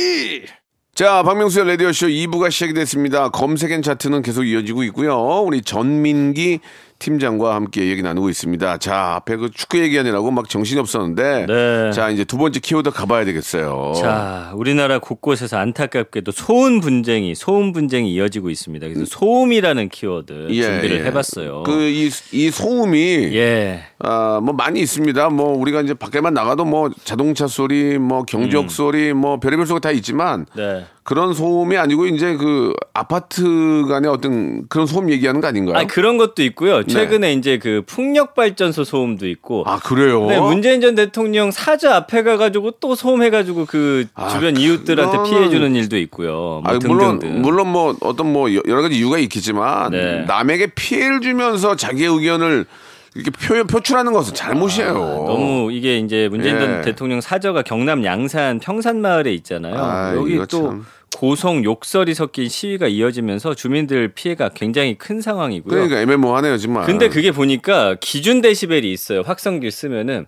자, 0.98 1.22
박명수의 1.22 1.64
라디오쇼 1.68 2.08
2부가 2.08 2.50
시작이 2.50 2.74
됐습니다. 2.74 3.28
검색엔 3.28 3.82
차트는 3.82 4.20
계속 4.22 4.42
이어지고 4.42 4.82
있고요. 4.82 5.16
우리 5.46 5.62
전민기 5.62 6.58
팀장과 6.98 7.54
함께 7.54 7.88
얘기 7.88 8.02
나누고 8.02 8.28
있습니다. 8.28 8.78
자, 8.78 9.14
앞에 9.16 9.36
그 9.36 9.50
축구 9.50 9.78
얘기하느라고 9.78 10.30
막 10.30 10.48
정신이 10.48 10.80
없었는데. 10.80 11.46
네. 11.46 11.92
자, 11.92 12.10
이제 12.10 12.24
두 12.24 12.36
번째 12.38 12.60
키워드 12.60 12.90
가봐야 12.90 13.24
되겠어요. 13.24 13.92
자, 13.96 14.52
우리나라 14.56 14.98
곳곳에서 14.98 15.58
안타깝게도 15.58 16.32
소음 16.32 16.80
분쟁이 16.80 17.34
소음 17.34 17.72
분쟁이 17.72 18.12
이어지고 18.12 18.50
있습니다. 18.50 18.88
그래서 18.88 19.04
소음이라는 19.06 19.88
키워드 19.88 20.48
예, 20.50 20.62
준비를 20.62 21.00
예. 21.00 21.04
해 21.04 21.12
봤어요. 21.12 21.62
그, 21.62 21.82
이, 21.88 22.10
이 22.32 22.50
소음이. 22.50 22.98
예, 23.34 23.84
아, 24.00 24.40
뭐 24.42 24.54
많이 24.54 24.80
있습니다. 24.80 25.30
뭐 25.30 25.56
우리가 25.56 25.82
이제 25.82 25.94
밖에만 25.94 26.34
나가도 26.34 26.64
뭐 26.64 26.90
자동차 27.04 27.46
소리, 27.46 27.98
뭐 27.98 28.24
경적 28.24 28.64
음. 28.64 28.68
소리, 28.68 29.12
뭐 29.12 29.38
별의별 29.38 29.66
소리 29.66 29.80
다 29.80 29.90
있지만 29.90 30.46
네. 30.56 30.84
그런 31.08 31.32
소음이 31.32 31.78
아니고 31.78 32.06
이제 32.06 32.36
그 32.36 32.74
아파트 32.92 33.86
간의 33.88 34.10
어떤 34.10 34.68
그런 34.68 34.86
소음 34.86 35.08
얘기하는 35.10 35.40
거 35.40 35.46
아닌가요? 35.46 35.78
아 35.78 35.86
그런 35.86 36.18
것도 36.18 36.42
있고요. 36.42 36.84
최근에 36.84 37.32
이제 37.32 37.56
그 37.56 37.82
풍력 37.86 38.34
발전소 38.34 38.84
소음도 38.84 39.26
있고. 39.26 39.64
아, 39.66 39.78
그래요? 39.78 40.26
네, 40.26 40.38
문재인 40.38 40.82
전 40.82 40.94
대통령 40.94 41.50
사저 41.50 41.88
앞에 41.92 42.22
가가지고 42.24 42.72
또 42.72 42.94
소음해가지고 42.94 43.64
그 43.64 44.04
아, 44.14 44.28
주변 44.28 44.58
이웃들한테 44.58 45.30
피해주는 45.30 45.74
일도 45.76 45.96
있고요. 45.96 46.60
뭐 46.62 46.62
아. 46.66 46.78
물론 46.86 47.20
물론 47.40 47.72
뭐 47.72 47.96
어떤 48.02 48.30
뭐 48.30 48.54
여- 48.54 48.60
여러 48.68 48.82
가지 48.82 48.98
이유가 48.98 49.16
있겠지만 49.16 49.92
네. 49.92 50.24
남에게 50.26 50.72
피해를 50.74 51.22
주면서 51.22 51.74
자기의 51.74 52.10
의견을 52.10 52.66
이렇게 53.14 53.30
표, 53.30 53.64
표출하는 53.64 54.12
것은 54.12 54.34
잘못이에요. 54.34 54.92
너무 54.92 55.72
이게 55.72 55.98
이제 55.98 56.28
문재인 56.30 56.56
예. 56.56 56.60
전 56.60 56.82
대통령 56.82 57.22
사저가 57.22 57.62
경남 57.62 58.04
양산 58.04 58.58
평산마을에 58.60 59.32
있잖아요. 59.32 59.74
아, 59.74 60.14
여기 60.14 60.36
또 60.36 60.68
참. 60.68 60.84
고성 61.16 61.64
욕설이 61.64 62.14
섞인 62.14 62.48
시위가 62.48 62.86
이어지면서 62.88 63.54
주민들 63.54 64.08
피해가 64.08 64.50
굉장히 64.50 64.96
큰 64.96 65.20
상황이고요. 65.20 65.70
그러니까 65.70 66.00
애매모호하네요, 66.00 66.58
정말. 66.58 66.84
근데 66.84 67.08
그게 67.08 67.32
보니까 67.32 67.96
기준 68.00 68.40
데시벨이 68.40 68.92
있어요. 68.92 69.22
확성기 69.22 69.70
쓰면은 69.70 70.26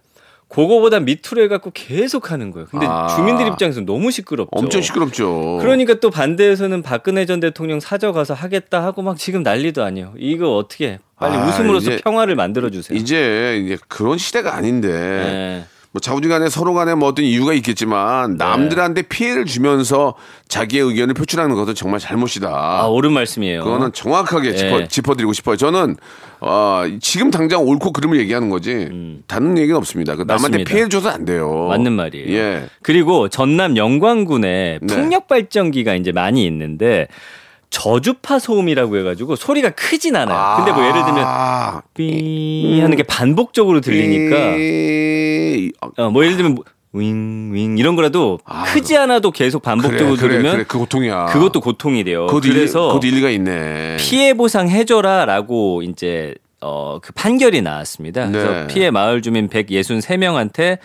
그거보다 0.49 0.99
밑으로 0.99 1.43
해갖고 1.45 1.71
계속 1.75 2.33
하는 2.33 2.51
거예요. 2.51 2.67
근데 2.69 2.85
아. 2.89 3.07
주민들 3.15 3.47
입장에서 3.47 3.83
너무 3.83 4.11
시끄럽죠. 4.11 4.49
엄청 4.51 4.83
시끄럽죠. 4.83 5.59
그러니까 5.61 5.95
또 6.01 6.11
반대에서는 6.11 6.83
박근혜 6.83 7.25
전 7.25 7.39
대통령 7.39 7.79
사저 7.79 8.11
가서 8.11 8.35
하겠다 8.35 8.83
하고 8.83 9.03
막 9.03 9.17
지금 9.17 9.45
난리도 9.45 9.85
아니에요. 9.85 10.15
이거 10.19 10.57
어떻게 10.57 10.99
빨리 11.21 11.37
아, 11.37 11.47
웃음으로써 11.47 11.93
이제- 11.93 12.01
평화를 12.03 12.35
만들어 12.35 12.69
주세요. 12.71 12.99
이제 12.99 13.63
이제 13.65 13.79
그런 13.87 14.19
시대가 14.19 14.57
아닌데 14.57 14.89
네. 14.89 15.65
뭐 15.93 15.99
자우지간에 16.01 16.49
서로 16.49 16.73
간에 16.73 16.95
뭐 16.95 17.09
어떤 17.09 17.25
이유가 17.25 17.53
있겠지만 17.53 18.37
남들한테 18.37 19.03
피해를 19.03 19.45
주면서 19.45 20.15
자기의 20.47 20.85
의견을 20.85 21.15
표출하는 21.15 21.57
것은 21.57 21.75
정말 21.75 21.99
잘못이다. 21.99 22.49
아 22.49 22.87
옳은 22.87 23.13
말씀이에요. 23.13 23.65
그거는 23.65 23.93
정확하게 23.93 24.55
짚어, 24.55 24.81
예. 24.83 24.87
짚어드리고 24.87 25.33
싶어요. 25.33 25.57
저는 25.57 25.97
어, 26.41 26.85
지금 27.01 27.33
당장 27.33 27.63
옳고 27.67 27.93
그름을 27.93 28.21
얘기하는 28.21 28.51
거지 28.51 28.89
다른 29.27 29.59
얘기는 29.59 29.77
없습니다. 29.77 30.15
그 30.15 30.23
남한테 30.23 30.35
음. 30.35 30.51
맞습니다. 30.51 30.69
피해를 30.71 30.89
줘서 30.91 31.09
안 31.11 31.25
돼요. 31.25 31.67
맞는 31.69 31.93
말이에요. 31.93 32.37
예. 32.37 32.67
그리고 32.83 33.29
전남 33.29 33.77
영광군에 33.77 34.79
네. 34.81 34.95
풍력 34.95 35.27
발전기가 35.27 35.95
이제 35.97 36.13
많이 36.13 36.47
있는데 36.47 37.09
저주파 37.71 38.39
소음이라고 38.41 38.97
해가지고 38.99 39.37
소리가 39.37 39.71
크진 39.71 40.17
않아요. 40.17 40.57
근데 40.57 40.73
뭐 40.73 40.83
예를 40.85 41.05
들면 41.05 41.25
아, 41.25 41.83
삐 41.95 42.79
하는 42.83 42.97
게 42.97 43.03
반복적으로 43.05 43.81
들리니까 43.81 44.57
이- 44.57 45.71
아, 45.81 45.89
어, 46.03 46.11
뭐 46.11 46.25
예를 46.25 46.37
들면 46.37 46.57
윙윙 46.93 47.79
이런 47.79 47.95
거라도 47.95 48.41
크지 48.73 48.97
않아도 48.97 49.31
계속 49.31 49.63
반복적으로 49.63 50.17
그래, 50.17 50.29
들으면 50.29 50.53
그래, 50.53 50.65
그 50.67 50.79
고통이야. 50.79 51.27
그것도 51.27 51.61
고통이래요. 51.61 52.27
그것도 52.27 52.49
일- 52.49 52.55
그래서 52.55 52.89
그것도 52.89 53.07
일리 53.07 53.21
가 53.21 53.31
있네. 53.31 53.97
피해 54.01 54.35
보상 54.35 54.69
해줘라라고 54.69 55.83
이제 55.83 56.35
어 56.61 56.99
그 57.01 57.13
판결이 57.15 57.63
나왔습니다. 57.63 58.29
그래서 58.29 58.51
네. 58.53 58.67
피해 58.67 58.91
마을 58.91 59.23
주민 59.23 59.49
163명한테 59.49 60.79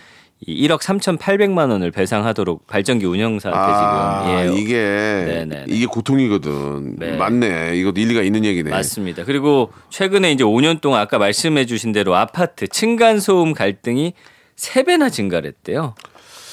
1억 0.48 0.82
3,800만 0.82 1.72
원을 1.72 1.92
배상하도록 1.92 2.68
발전기 2.68 3.06
운영사한테 3.06 3.58
아, 3.58 4.24
지금 4.26 4.58
예, 4.58 4.62
이게 4.62 4.76
네네네. 4.76 5.66
이게 5.70 5.86
고통이거든. 5.86 6.98
네. 6.98 7.16
맞네. 7.16 7.78
이것도 7.78 8.00
일리가 8.00 8.22
있는 8.22 8.44
얘기네. 8.46 8.70
맞습니다. 8.70 9.24
그리고 9.24 9.72
최근에 9.90 10.32
이제 10.32 10.44
5년 10.44 10.82
동안 10.82 11.02
아까 11.02 11.18
말씀해 11.18 11.66
주신 11.66 11.94
대로 11.94 12.16
아파트 12.16 12.68
층간 12.68 13.20
소음 13.20 13.54
갈등이 13.54 14.14
3배나 14.58 15.12
증가를 15.12 15.48
했대요. 15.48 15.96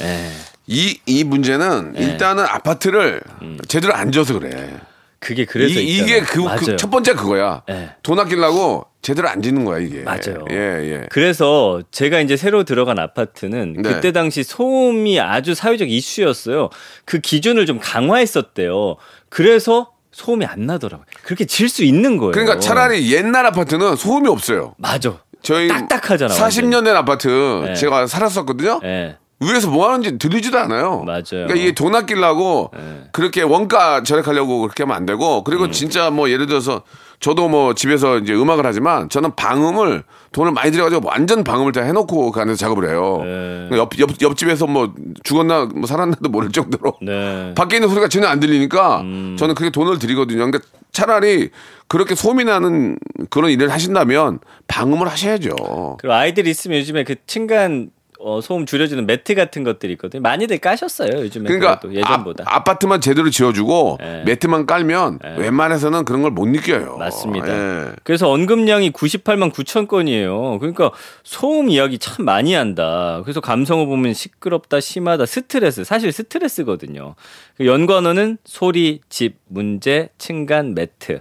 예. 0.02 0.30
이, 0.66 0.98
이 1.06 1.24
문제는 1.24 1.92
네. 1.92 2.04
일단은 2.04 2.44
아파트를 2.44 3.20
제대로 3.68 3.94
안 3.94 4.12
줘서 4.12 4.38
그래. 4.38 4.78
그게 5.22 5.42
음. 5.42 5.46
그래서 5.48 5.78
이, 5.80 5.98
이게 5.98 6.20
그, 6.20 6.40
있잖아요. 6.40 6.58
그. 6.58 6.76
첫 6.76 6.90
번째 6.90 7.14
그거야. 7.14 7.62
네. 7.68 7.90
돈 8.02 8.18
아끼려고 8.18 8.84
제대로 9.02 9.28
안 9.28 9.40
짓는 9.40 9.64
거야, 9.64 9.78
이게. 9.78 10.02
맞아요. 10.02 10.44
예, 10.50 10.56
예. 10.56 11.06
그래서 11.10 11.80
제가 11.90 12.20
이제 12.20 12.36
새로 12.36 12.64
들어간 12.64 12.98
아파트는 12.98 13.74
네. 13.78 13.82
그때 13.82 14.12
당시 14.12 14.42
소음이 14.42 15.20
아주 15.20 15.54
사회적 15.54 15.88
이슈였어요. 15.90 16.70
그 17.04 17.20
기준을 17.20 17.66
좀 17.66 17.78
강화했었대요. 17.80 18.96
그래서 19.28 19.92
소음이 20.10 20.44
안 20.44 20.66
나더라고요. 20.66 21.06
그렇게 21.22 21.46
질 21.46 21.68
수 21.68 21.84
있는 21.84 22.16
거예요. 22.18 22.32
그러니까 22.32 22.58
차라리 22.58 23.12
옛날 23.12 23.46
아파트는 23.46 23.96
소음이 23.96 24.28
없어요. 24.28 24.74
맞아. 24.76 25.20
저희 25.42 25.66
딱딱하잖아, 25.68 26.32
40년 26.34 26.84
된 26.84 26.94
아파트 26.94 27.28
네. 27.64 27.74
제가 27.74 28.06
살았었거든요. 28.06 28.80
예. 28.84 29.16
위에서 29.42 29.70
뭐 29.70 29.88
하는지 29.88 30.18
들리지도 30.18 30.58
않아요. 30.58 31.02
맞아요. 31.04 31.22
그러니까 31.30 31.54
이게 31.56 31.72
돈 31.72 31.94
아끼려고 31.94 32.70
네. 32.74 33.04
그렇게 33.12 33.42
원가 33.42 34.02
절약하려고 34.02 34.60
그렇게 34.60 34.82
하면 34.82 34.96
안 34.96 35.06
되고 35.06 35.44
그리고 35.44 35.64
음. 35.64 35.72
진짜 35.72 36.10
뭐 36.10 36.30
예를 36.30 36.46
들어서 36.46 36.82
저도 37.22 37.48
뭐 37.48 37.72
집에서 37.74 38.18
이제 38.18 38.34
음악을 38.34 38.66
하지만 38.66 39.08
저는 39.08 39.36
방음을 39.36 40.02
돈을 40.32 40.50
많이 40.52 40.72
들여가지고 40.72 41.06
완전 41.06 41.44
방음을 41.44 41.70
다 41.70 41.82
해놓고 41.82 42.32
가면서 42.32 42.58
작업을 42.58 42.88
해요. 42.88 43.20
네. 43.22 43.78
옆, 43.78 43.96
옆, 44.00 44.10
옆집에서 44.20 44.66
뭐 44.66 44.92
죽었나 45.22 45.66
뭐 45.66 45.86
살았나도 45.86 46.28
모를 46.30 46.50
정도로 46.50 46.94
네. 47.02 47.54
밖에 47.54 47.76
있는 47.76 47.88
소리가 47.88 48.08
전혀 48.08 48.26
안 48.26 48.40
들리니까 48.40 49.02
음. 49.02 49.36
저는 49.38 49.54
그게 49.54 49.70
돈을 49.70 50.00
들이거든요. 50.00 50.38
그러니까 50.38 50.60
차라리 50.90 51.50
그렇게 51.86 52.14
소미 52.14 52.44
나는 52.44 52.98
그런 53.30 53.50
일을 53.50 53.70
하신다면 53.70 54.40
방음을 54.66 55.06
하셔야죠. 55.08 55.98
그리고 56.00 56.14
아이들 56.14 56.46
있으면 56.48 56.80
요즘에 56.80 57.04
그 57.04 57.14
층간 57.26 57.90
어, 58.24 58.40
소음 58.40 58.66
줄여주는 58.66 59.04
매트 59.06 59.34
같은 59.34 59.64
것들이 59.64 59.92
있거든요. 59.94 60.20
많이들 60.22 60.58
까셨어요 60.58 61.10
요즘에 61.20 61.48
그러니까 61.48 61.78
그래도 61.80 61.96
예전보다. 61.98 62.44
아, 62.46 62.62
파트만 62.64 63.00
제대로 63.00 63.30
지어주고 63.30 63.98
예. 64.02 64.22
매트만 64.24 64.66
깔면 64.66 65.18
웬만해서는 65.38 66.04
그런 66.04 66.22
걸 66.22 66.32
못 66.32 66.46
느껴요. 66.48 66.96
맞습니다. 66.98 67.48
예. 67.48 67.92
그래서 68.04 68.30
언급량이 68.30 68.90
98만 68.92 69.52
9천 69.52 69.86
건이에요. 69.88 70.58
그러니까 70.60 70.90
소음 71.24 71.68
이야기 71.68 71.98
참 71.98 72.24
많이 72.24 72.54
한다. 72.54 73.20
그래서 73.24 73.40
감성어 73.40 73.84
보면 73.86 74.14
시끄럽다, 74.14 74.80
심하다, 74.80 75.26
스트레스. 75.26 75.84
사실 75.84 76.10
스트레스거든요. 76.12 77.14
그 77.56 77.66
연관어는 77.66 78.38
소리, 78.44 79.00
집, 79.08 79.36
문제, 79.48 80.08
층간, 80.18 80.74
매트. 80.74 81.20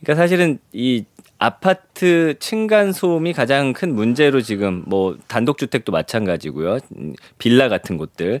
그러니까 0.00 0.22
사실은 0.22 0.58
이 0.72 1.04
아파트 1.38 2.34
층간 2.40 2.92
소음이 2.92 3.32
가장 3.32 3.72
큰 3.72 3.94
문제로 3.94 4.40
지금 4.40 4.82
뭐 4.86 5.16
단독주택도 5.28 5.92
마찬가지고요. 5.92 6.78
음, 6.96 7.14
빌라 7.38 7.68
같은 7.68 7.96
곳들. 7.96 8.40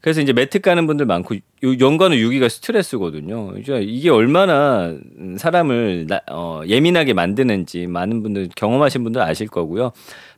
그래서 0.00 0.20
이제 0.20 0.32
매트 0.32 0.60
까는 0.60 0.88
분들 0.88 1.06
많고 1.06 1.36
요- 1.36 1.40
연관어 1.78 2.16
6위가 2.16 2.48
스트레스거든요. 2.48 3.52
이제 3.58 3.78
이게 3.82 4.10
얼마나 4.10 4.92
사람을 5.36 6.06
나- 6.08 6.20
어, 6.28 6.62
예민하게 6.66 7.12
만드는지 7.12 7.86
많은 7.86 8.24
분들 8.24 8.48
경험하신 8.56 9.04
분들 9.04 9.22
아실 9.22 9.46
거고요. 9.46 9.92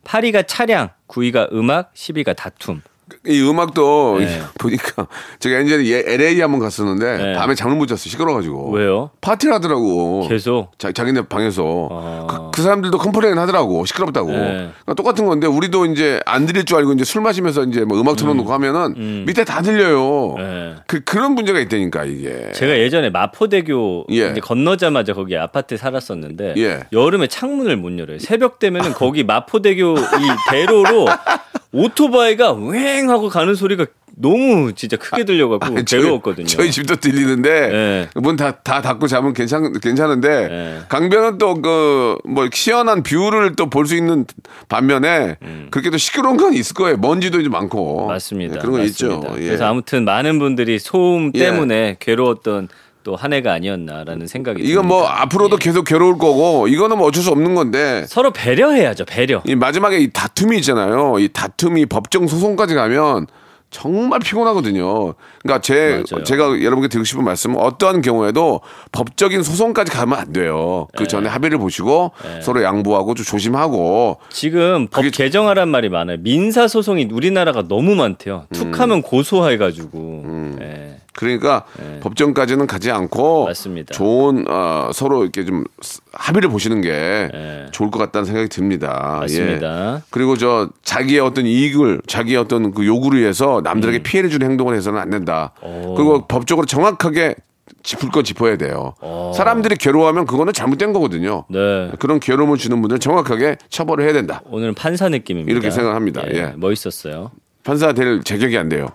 8위가 0.04 0.44
차량, 0.46 0.90
9위가 1.08 1.50
음악, 1.54 1.94
10위가 1.94 2.36
다툼. 2.36 2.82
이 3.26 3.40
음악도 3.42 4.18
네. 4.20 4.40
보니까 4.58 5.06
제가 5.38 5.60
예전에 5.60 5.84
예- 5.86 6.04
LA 6.06 6.40
한번 6.40 6.60
갔었는데 6.60 7.16
네. 7.16 7.32
밤에 7.34 7.54
잠을 7.54 7.76
못 7.76 7.86
잤어 7.86 7.96
시끄러가지고 7.96 8.70
왜요? 8.72 9.10
파티를 9.20 9.54
하더라고. 9.54 10.26
계속 10.28 10.78
자, 10.78 10.92
자기네 10.92 11.22
방에서 11.28 11.62
어. 11.64 12.26
그, 12.28 12.50
그 12.52 12.62
사람들도 12.62 12.96
complain 12.98 13.38
하더라고 13.38 13.84
시끄럽다고. 13.84 14.30
네. 14.30 14.38
그러니까 14.38 14.94
똑같은 14.96 15.26
건데 15.26 15.46
우리도 15.46 15.86
이제 15.86 16.20
안 16.26 16.46
들릴 16.46 16.64
줄 16.64 16.76
알고 16.78 16.92
이제 16.92 17.04
술 17.04 17.22
마시면서 17.22 17.64
이제 17.64 17.84
뭐 17.84 18.00
음악 18.00 18.16
틀어놓고 18.16 18.52
하면은 18.52 19.24
밑에 19.26 19.44
다 19.44 19.62
들려요. 19.62 20.34
네. 20.38 20.74
그 20.86 21.00
그런 21.04 21.32
문제가 21.32 21.58
있다니까 21.60 22.04
이게. 22.04 22.52
제가 22.52 22.78
예전에 22.78 23.10
마포대교 23.10 24.06
예. 24.10 24.34
건너자마자 24.34 25.12
거기 25.14 25.36
아파트에 25.36 25.76
살았었는데 25.76 26.54
예. 26.58 26.80
여름에 26.92 27.26
창문을 27.26 27.76
못 27.76 27.98
열어요. 27.98 28.18
새벽 28.18 28.58
되면은 28.58 28.92
거기 28.92 29.24
마포대교 29.24 29.94
이 29.98 30.50
대로로 30.50 31.06
오토바이가 31.74 32.54
왱 32.54 33.08
하고 33.08 33.28
가는 33.28 33.54
소리가 33.54 33.86
너무 34.16 34.72
진짜 34.74 34.96
크게 34.96 35.24
들려갖고 35.24 35.66
아니, 35.66 35.84
저희- 35.84 36.02
괴로웠거든요. 36.02 36.46
저희 36.46 36.70
집도 36.70 36.94
들리는데 36.94 37.68
네. 37.68 38.08
문다 38.14 38.60
다 38.60 38.80
닫고 38.80 39.08
자면 39.08 39.32
괜찮 39.32 39.72
괜찮은데 39.80 40.48
네. 40.48 40.78
강변은 40.88 41.38
또 41.38 41.54
그 41.60 42.16
뭐 42.24 42.48
시원한 42.52 43.02
view를 43.02 43.56
또 43.56 43.68
볼 43.68 43.86
수 43.86 43.96
있는 43.96 44.24
반면에 44.68 45.36
그렇게 45.70 45.90
또 45.90 45.98
시끄러운 45.98 46.36
건 46.36 46.54
있을 46.54 46.74
거예요. 46.74 46.96
먼지도 46.96 47.40
이제 47.40 47.48
많고 47.48 48.04
음. 48.04 48.08
맞습니다. 48.08 48.54
네, 48.54 48.60
그런 48.60 48.72
거 48.72 48.78
맞습니다. 48.78 49.16
있죠. 49.28 49.34
예. 49.42 49.46
그래서 49.48 49.64
아무튼 49.66 50.04
많은 50.04 50.38
분들이 50.38 50.78
소음 50.78 51.32
예. 51.34 51.38
때문에 51.40 51.96
괴로웠던 51.98 52.68
또 53.04 53.14
한 53.16 53.32
해가 53.32 53.52
아니었나라는 53.52 54.26
생각이 54.26 54.62
이건 54.62 54.88
뭐 54.88 55.02
듭니다. 55.02 55.22
앞으로도 55.22 55.56
예. 55.60 55.64
계속 55.64 55.84
괴로울 55.84 56.18
거고 56.18 56.66
이거는 56.68 56.98
뭐 56.98 57.06
어쩔 57.06 57.22
수 57.22 57.30
없는 57.30 57.54
건데 57.54 58.04
서로 58.08 58.32
배려해야죠. 58.32 59.04
배려. 59.04 59.42
이 59.46 59.54
마지막에 59.54 59.98
이 59.98 60.10
다툼이 60.10 60.56
있잖아요. 60.58 61.18
이 61.20 61.28
다툼이 61.28 61.86
법정 61.86 62.26
소송까지 62.26 62.74
가면 62.74 63.26
정말 63.70 64.20
피곤하거든요. 64.20 65.14
그러니까 65.42 65.60
제 65.60 66.02
맞아요. 66.10 66.22
제가 66.24 66.62
여러분께 66.62 66.86
드리고 66.88 67.04
싶은 67.04 67.24
말씀은 67.24 67.56
어떠한 67.58 68.02
경우에도 68.02 68.60
법적인 68.92 69.42
소송까지 69.42 69.90
가면 69.90 70.18
안 70.18 70.32
돼요. 70.32 70.86
네. 70.92 70.98
그 70.98 71.08
전에 71.08 71.28
합의를 71.28 71.58
보시고 71.58 72.12
서로 72.40 72.62
양보하고 72.62 73.14
좀 73.14 73.24
조심하고 73.26 74.18
지금 74.30 74.86
법 74.88 75.02
개정하란 75.10 75.68
말이 75.68 75.88
많아요. 75.88 76.18
민사 76.20 76.68
소송이 76.68 77.08
우리나라가 77.10 77.66
너무 77.66 77.94
많대요. 77.96 78.46
음. 78.48 78.54
툭하면 78.54 79.02
고소해 79.02 79.56
가지고. 79.56 80.24
예. 80.62 81.00
그러니까 81.16 81.64
법정까지는 82.00 82.66
가지 82.66 82.90
않고 82.90 83.46
맞습니다. 83.46 83.94
좋은 83.94 84.44
어, 84.48 84.90
서로 84.92 85.22
이렇게 85.22 85.44
좀 85.44 85.64
스- 85.80 86.00
합의를 86.12 86.48
보시는 86.50 86.80
게 86.80 86.90
네. 87.32 87.66
좋을 87.70 87.90
것 87.90 87.98
같다는 87.98 88.24
생각이 88.26 88.48
듭니다. 88.48 89.18
맞습니다. 89.20 89.96
예. 89.96 90.02
그리고 90.10 90.36
저 90.36 90.68
자기의 90.82 91.20
어떤 91.20 91.46
이익을 91.46 92.02
자기의 92.06 92.36
어떤 92.38 92.72
그 92.74 92.84
요구를 92.86 93.20
위해서 93.20 93.60
남들에게 93.62 94.02
피해를 94.02 94.28
주는 94.30 94.48
행동을 94.48 94.74
해서는 94.74 95.00
안 95.00 95.10
된다. 95.10 95.52
음. 95.62 95.82
오. 95.86 95.94
그리고 95.94 96.26
법적으로 96.26 96.66
정확하게 96.66 97.36
짚을 97.82 98.10
거 98.10 98.22
짚어야 98.22 98.56
돼요. 98.56 98.94
오. 99.00 99.32
사람들이 99.34 99.76
괴로워하면 99.76 100.26
그거는 100.26 100.52
잘못된 100.52 100.92
거거든요. 100.92 101.44
네. 101.48 101.90
그런 101.98 102.18
괴로움을 102.20 102.58
주는 102.58 102.80
분들 102.80 102.96
은 102.96 103.00
정확하게 103.00 103.56
처벌을 103.68 104.04
해야 104.04 104.12
된다. 104.12 104.42
오늘은 104.46 104.74
판사 104.74 105.08
느낌입니다. 105.08 105.50
이렇게 105.52 105.70
생각합니다. 105.70 106.22
예. 106.32 106.52
멋있었어요. 106.56 107.30
판사 107.62 107.92
될 107.92 108.22
자격이 108.22 108.58
안 108.58 108.68
돼요. 108.68 108.88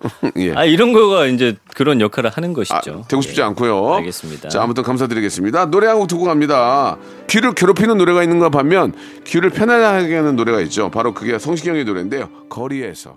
예. 0.36 0.52
아 0.54 0.64
이런 0.64 0.92
거가 0.92 1.26
이제 1.26 1.56
그런 1.74 2.00
역할을 2.00 2.30
하는 2.30 2.50
아, 2.50 2.52
것이죠. 2.52 3.04
되고 3.08 3.22
싶지 3.22 3.40
예. 3.40 3.44
않고요. 3.44 3.94
알겠습니다. 3.94 4.48
자, 4.48 4.62
아무튼 4.62 4.82
감사드리겠습니다. 4.82 5.66
노래 5.70 5.86
한 5.88 5.96
곡 5.98 6.08
듣고 6.08 6.24
갑니다. 6.24 6.98
귀를 7.28 7.54
괴롭히는 7.54 7.96
노래가 7.98 8.22
있는가 8.22 8.50
반면 8.50 8.92
귀를 9.24 9.50
편안하게 9.50 10.14
하는 10.16 10.36
노래가 10.36 10.60
있죠. 10.62 10.90
바로 10.90 11.14
그게 11.14 11.38
성시경의 11.38 11.84
노래인데요. 11.84 12.28
거리에서. 12.48 13.16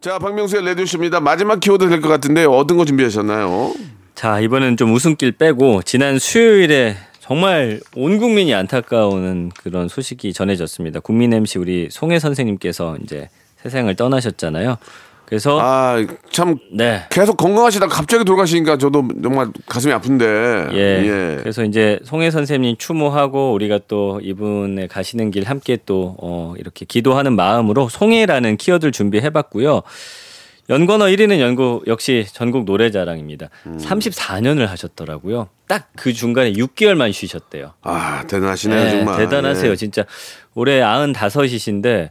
자, 0.00 0.18
박명수의 0.18 0.64
레디오쇼입니다. 0.64 1.20
마지막 1.20 1.60
키워드 1.60 1.88
될 1.88 2.00
것 2.00 2.08
같은데요. 2.08 2.50
어떤 2.52 2.76
거 2.76 2.84
준비하셨나요? 2.84 3.72
자 4.14 4.40
이번엔 4.40 4.76
좀 4.78 4.94
웃음길 4.94 5.32
빼고 5.32 5.82
지난 5.82 6.18
수요일에 6.18 6.96
정말 7.20 7.80
온 7.94 8.18
국민이 8.18 8.54
안타까워하는 8.54 9.50
그런 9.62 9.88
소식이 9.88 10.32
전해졌습니다. 10.32 11.00
국민 11.00 11.32
MC 11.34 11.58
우리 11.58 11.88
송혜 11.90 12.18
선생님께서 12.18 12.96
이제 13.02 13.28
세상을 13.62 13.94
떠나셨잖아요. 13.96 14.76
그래서 15.26 15.58
아, 15.60 16.04
참 16.30 16.56
네. 16.72 17.04
계속 17.10 17.36
건강하시다가 17.36 17.92
갑자기 17.92 18.24
돌아가시니까 18.24 18.78
저도 18.78 19.06
정말 19.22 19.48
가슴이 19.66 19.92
아픈데. 19.92 20.68
예. 20.72 21.36
그래서 21.40 21.64
이제 21.64 21.98
송혜 22.04 22.30
선생님 22.30 22.76
추모하고 22.78 23.52
우리가 23.52 23.80
또 23.88 24.20
이분의 24.22 24.88
가시는 24.88 25.32
길 25.32 25.44
함께 25.44 25.78
또 25.84 26.16
어, 26.20 26.54
이렇게 26.58 26.84
기도하는 26.84 27.34
마음으로 27.34 27.88
송혜라는 27.88 28.56
키워드를 28.56 28.92
준비해봤고요. 28.92 29.82
연관어 30.68 31.04
1위는 31.06 31.38
연구 31.40 31.82
역시 31.86 32.26
전국 32.32 32.64
노래자랑입니다. 32.64 33.48
음. 33.66 33.78
34년을 33.78 34.66
하셨더라고요. 34.66 35.48
딱 35.68 35.88
그 35.96 36.12
중간에 36.12 36.52
6개월만 36.52 37.12
쉬셨대요. 37.12 37.72
아, 37.82 38.22
대단하시네요, 38.28 38.84
네, 38.84 38.90
정말. 38.90 39.16
대단하세요. 39.18 39.70
예. 39.72 39.76
진짜 39.76 40.04
올해 40.54 40.80
95이신데 40.80 42.10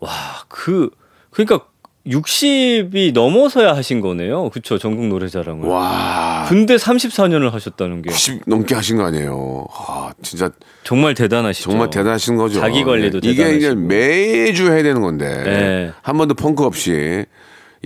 와, 0.00 0.10
그 0.48 0.90
그러니까 1.30 1.66
60이 2.06 3.12
넘어서야 3.12 3.76
하신 3.76 4.00
거네요. 4.00 4.48
그렇죠. 4.50 4.78
전국 4.78 5.06
노래자랑을. 5.06 5.68
와. 5.68 6.46
근데 6.48 6.76
34년을 6.76 7.50
하셨다는 7.50 8.02
게 8.02 8.10
90 8.10 8.42
넘게 8.46 8.74
하신 8.74 8.96
거 8.96 9.04
아니에요. 9.04 9.66
아, 9.76 10.12
진짜 10.22 10.50
정말 10.82 11.14
대단하시죠. 11.14 11.70
정말 11.70 11.90
대단하신 11.90 12.36
거죠. 12.36 12.60
자기 12.60 12.84
관리도 12.84 13.20
예. 13.24 13.28
이게 13.30 13.42
이게 13.42 13.46
대단하시고. 13.68 13.80
매주 13.86 14.72
해야 14.72 14.82
되는 14.82 15.02
건데 15.02 15.42
네. 15.44 15.90
한 16.02 16.16
번도 16.16 16.34
펑크 16.34 16.64
없이 16.64 17.26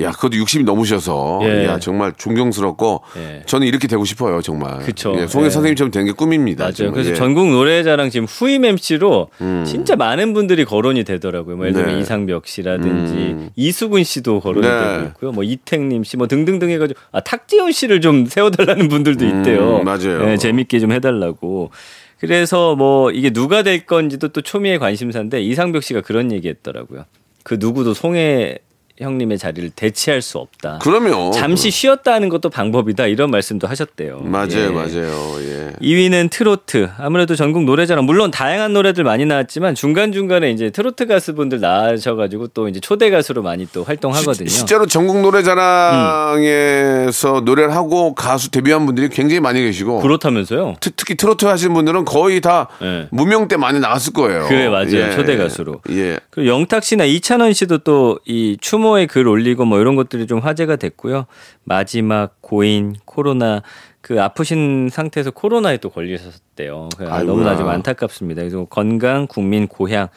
야 0.01 0.11
그것도 0.11 0.37
60이 0.39 0.65
넘으셔서 0.65 1.41
예. 1.45 1.67
야 1.67 1.79
정말 1.79 2.13
존경스럽고 2.17 3.03
예. 3.17 3.43
저는 3.47 3.67
이렇게 3.67 3.87
되고 3.87 4.05
싶어요 4.05 4.43
정말. 4.43 4.81
그쵸. 4.81 5.15
예, 5.17 5.29
송혜 5.29 5.47
예. 5.47 5.51
선생님처럼 5.51 5.93
되는 5.93 6.07
게 6.07 6.13
꿈입니다. 6.13 6.65
맞아요. 6.65 6.73
정말. 6.75 6.95
그래서 6.95 7.11
예. 7.11 7.15
전국 7.15 7.49
노래자랑 7.51 8.11
지금 8.11 8.27
후임 8.27 8.65
MC로 8.65 9.29
진짜 9.65 9.95
많은 9.95 10.35
분들이 10.35 10.65
거론이 10.65 11.05
되더라고요. 11.05 11.57
뭐 11.57 11.67
예를 11.67 11.75
들면 11.77 11.95
네. 11.95 12.01
이상벽 12.01 12.49
씨라든지 12.49 13.15
음. 13.15 13.51
이수근 13.55 14.03
씨도 14.03 14.41
거론이 14.41 14.67
네. 14.67 14.79
되고 14.79 15.07
있고요. 15.09 15.33
뭐 15.33 15.45
이택님 15.45 16.03
씨, 16.03 16.17
뭐 16.17 16.27
등등등 16.27 16.71
해가지고 16.71 16.99
아 17.13 17.21
탁지훈 17.21 17.71
씨를 17.71 18.01
좀 18.01 18.27
세워달라는 18.27 18.89
분들도 18.89 19.25
있대요. 19.25 19.79
음, 19.79 19.85
맞아요. 19.85 20.27
네, 20.27 20.37
재밌게 20.37 20.81
좀 20.81 20.91
해달라고. 20.91 21.71
그래서 22.19 22.75
뭐 22.75 23.11
이게 23.11 23.31
누가 23.31 23.63
될 23.63 23.87
건지도 23.87 24.29
또 24.29 24.41
초미의 24.41 24.79
관심사인데 24.81 25.41
이상벽 25.43 25.83
씨가 25.85 26.01
그런 26.01 26.33
얘기했더라고요. 26.33 27.05
그 27.45 27.59
누구도 27.61 27.95
송혜 27.95 28.59
형님의 28.99 29.39
자리를 29.39 29.71
대체할 29.71 30.23
수 30.23 30.39
없다. 30.39 30.79
그러면 30.81 31.33
잠시 31.33 31.71
쉬었다 31.71 32.13
하는 32.13 32.29
것도 32.29 32.49
방법이다. 32.49 33.07
이런 33.07 33.31
말씀도 33.31 33.67
하셨대요. 33.67 34.21
맞아요, 34.23 34.49
예. 34.53 34.69
맞아요. 34.69 35.37
예. 35.41 35.73
2위는 35.83 36.31
트로트. 36.31 36.91
아무래도 36.99 37.35
전국 37.35 37.65
노래자랑 37.65 38.05
물론 38.05 38.31
다양한 38.31 38.73
노래들 38.73 39.03
많이 39.03 39.27
나왔지만 39.27 39.75
중간 39.75 40.13
중간에 40.13 40.51
이제 40.53 40.71
트로트 40.71 41.07
가수분들 41.07 41.59
나와셔가지고 41.61 42.49
또 42.49 42.69
이제 42.69 42.79
초대 42.79 43.11
가수로 43.11 43.43
많이 43.43 43.67
또 43.73 43.83
활동하거든요. 43.83 44.49
시- 44.49 44.59
실제로 44.59 44.87
전국 44.87 45.21
노래자랑에서 45.23 47.41
노래를 47.45 47.75
하고 47.75 48.15
가수 48.15 48.51
데뷔한 48.51 48.87
분들이 48.87 49.09
굉장히 49.09 49.41
많이 49.41 49.61
계시고 49.61 50.01
그렇다면서요? 50.01 50.77
특, 50.81 50.97
특히 50.97 51.17
트로트 51.17 51.45
하시는 51.47 51.75
분들은 51.75 52.05
거의 52.05 52.41
다 52.41 52.69
예. 52.83 53.09
무명 53.11 53.49
때 53.49 53.57
많이 53.57 53.81
나왔을 53.81 54.13
거예요. 54.13 54.47
그래, 54.49 54.69
맞아요. 54.69 54.95
예, 54.95 55.11
초대 55.17 55.33
예. 55.33 55.37
가수로. 55.37 55.81
예. 55.91 56.19
그리고 56.31 56.49
영탁 56.51 56.85
씨나 56.85 57.05
이찬원 57.05 57.53
씨도 57.53 57.79
또 57.79 58.05
이 58.27 58.57
추모에 58.85 59.07
글 59.07 59.27
올리고 59.27 59.65
뭐 59.65 59.81
이런 59.81 59.97
것들이 59.97 60.27
좀 60.27 60.41
화제가 60.41 60.77
됐고요. 60.77 61.25
마지막 61.65 62.37
고인 62.43 62.95
코로나 63.07 63.63
그 64.03 64.21
아프신 64.21 64.91
상태에서 64.93 65.31
코로나에 65.31 65.79
또 65.79 65.89
걸리셨대요. 65.89 66.91
너무나 67.25 67.57
좀 67.57 67.67
안타깝습니다. 67.71 68.43
그래서 68.43 68.67
건강, 68.67 69.27
국민, 69.27 69.67
고향 69.69 70.09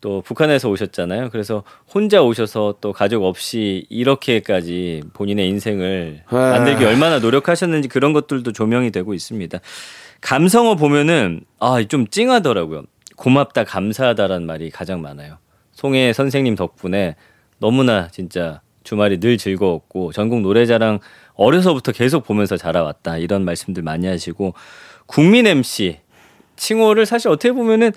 또 0.00 0.20
북한에서 0.22 0.68
오셨잖아요. 0.68 1.30
그래서 1.30 1.62
혼자 1.94 2.20
오셔서 2.20 2.76
또 2.80 2.92
가족 2.92 3.22
없이 3.22 3.86
이렇게까지 3.88 5.02
본인의 5.12 5.48
인생을 5.48 6.22
아. 6.26 6.34
만들기 6.34 6.84
얼마나 6.84 7.20
노력하셨는지 7.20 7.86
그런 7.88 8.12
것들도 8.12 8.50
조명이 8.52 8.90
되고 8.90 9.14
있습니다. 9.14 9.60
감성어 10.20 10.74
보면은 10.74 11.42
아 11.60 11.80
좀 11.88 12.08
찡하더라고요. 12.08 12.82
고맙다 13.16 13.62
감사하다라는 13.62 14.44
말이 14.44 14.70
가장 14.70 15.02
많아요. 15.02 15.38
송혜 15.72 16.12
선생님 16.12 16.56
덕분에 16.56 17.14
너무나 17.58 18.08
진짜 18.08 18.60
주말이 18.84 19.20
늘 19.20 19.36
즐거웠고 19.38 20.12
전국 20.12 20.40
노래자랑 20.40 21.00
어려서부터 21.34 21.92
계속 21.92 22.24
보면서 22.24 22.56
자라왔다 22.56 23.18
이런 23.18 23.44
말씀들 23.44 23.82
많이 23.82 24.06
하시고 24.06 24.54
국민 25.06 25.46
MC 25.46 25.98
칭호를 26.56 27.06
사실 27.06 27.28
어떻게 27.28 27.52
보면은 27.52 27.92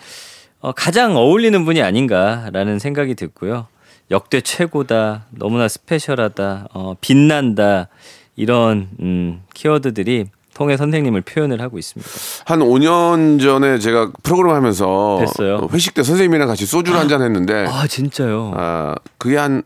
어, 0.60 0.72
가장 0.72 1.16
어울리는 1.16 1.66
분이 1.66 1.82
아닌가라는 1.82 2.78
생각이 2.78 3.16
듣고요. 3.16 3.68
역대 4.12 4.42
최고다, 4.42 5.26
너무나 5.32 5.68
스페셜하다, 5.68 6.68
어, 6.74 6.96
빛난다 7.02 7.88
이런 8.36 8.90
음, 9.00 9.42
키워드들이 9.54 10.26
통해 10.54 10.78
선생님을 10.78 11.22
표현을 11.22 11.62
하고 11.62 11.78
있습니다. 11.78 12.10
한 12.46 12.60
5년 12.60 13.42
전에 13.42 13.80
제가 13.80 14.12
프로그램 14.24 14.54
하면서 14.56 15.18
됐어요? 15.22 15.68
회식 15.72 15.94
때 15.94 16.04
선생님이랑 16.04 16.48
같이 16.48 16.66
소주를 16.66 17.00
한잔 17.00 17.22
했는데 17.22 17.66
아 17.70 17.88
진짜요? 17.88 18.52
아, 18.56 18.96
그게 19.18 19.38
한 19.38 19.64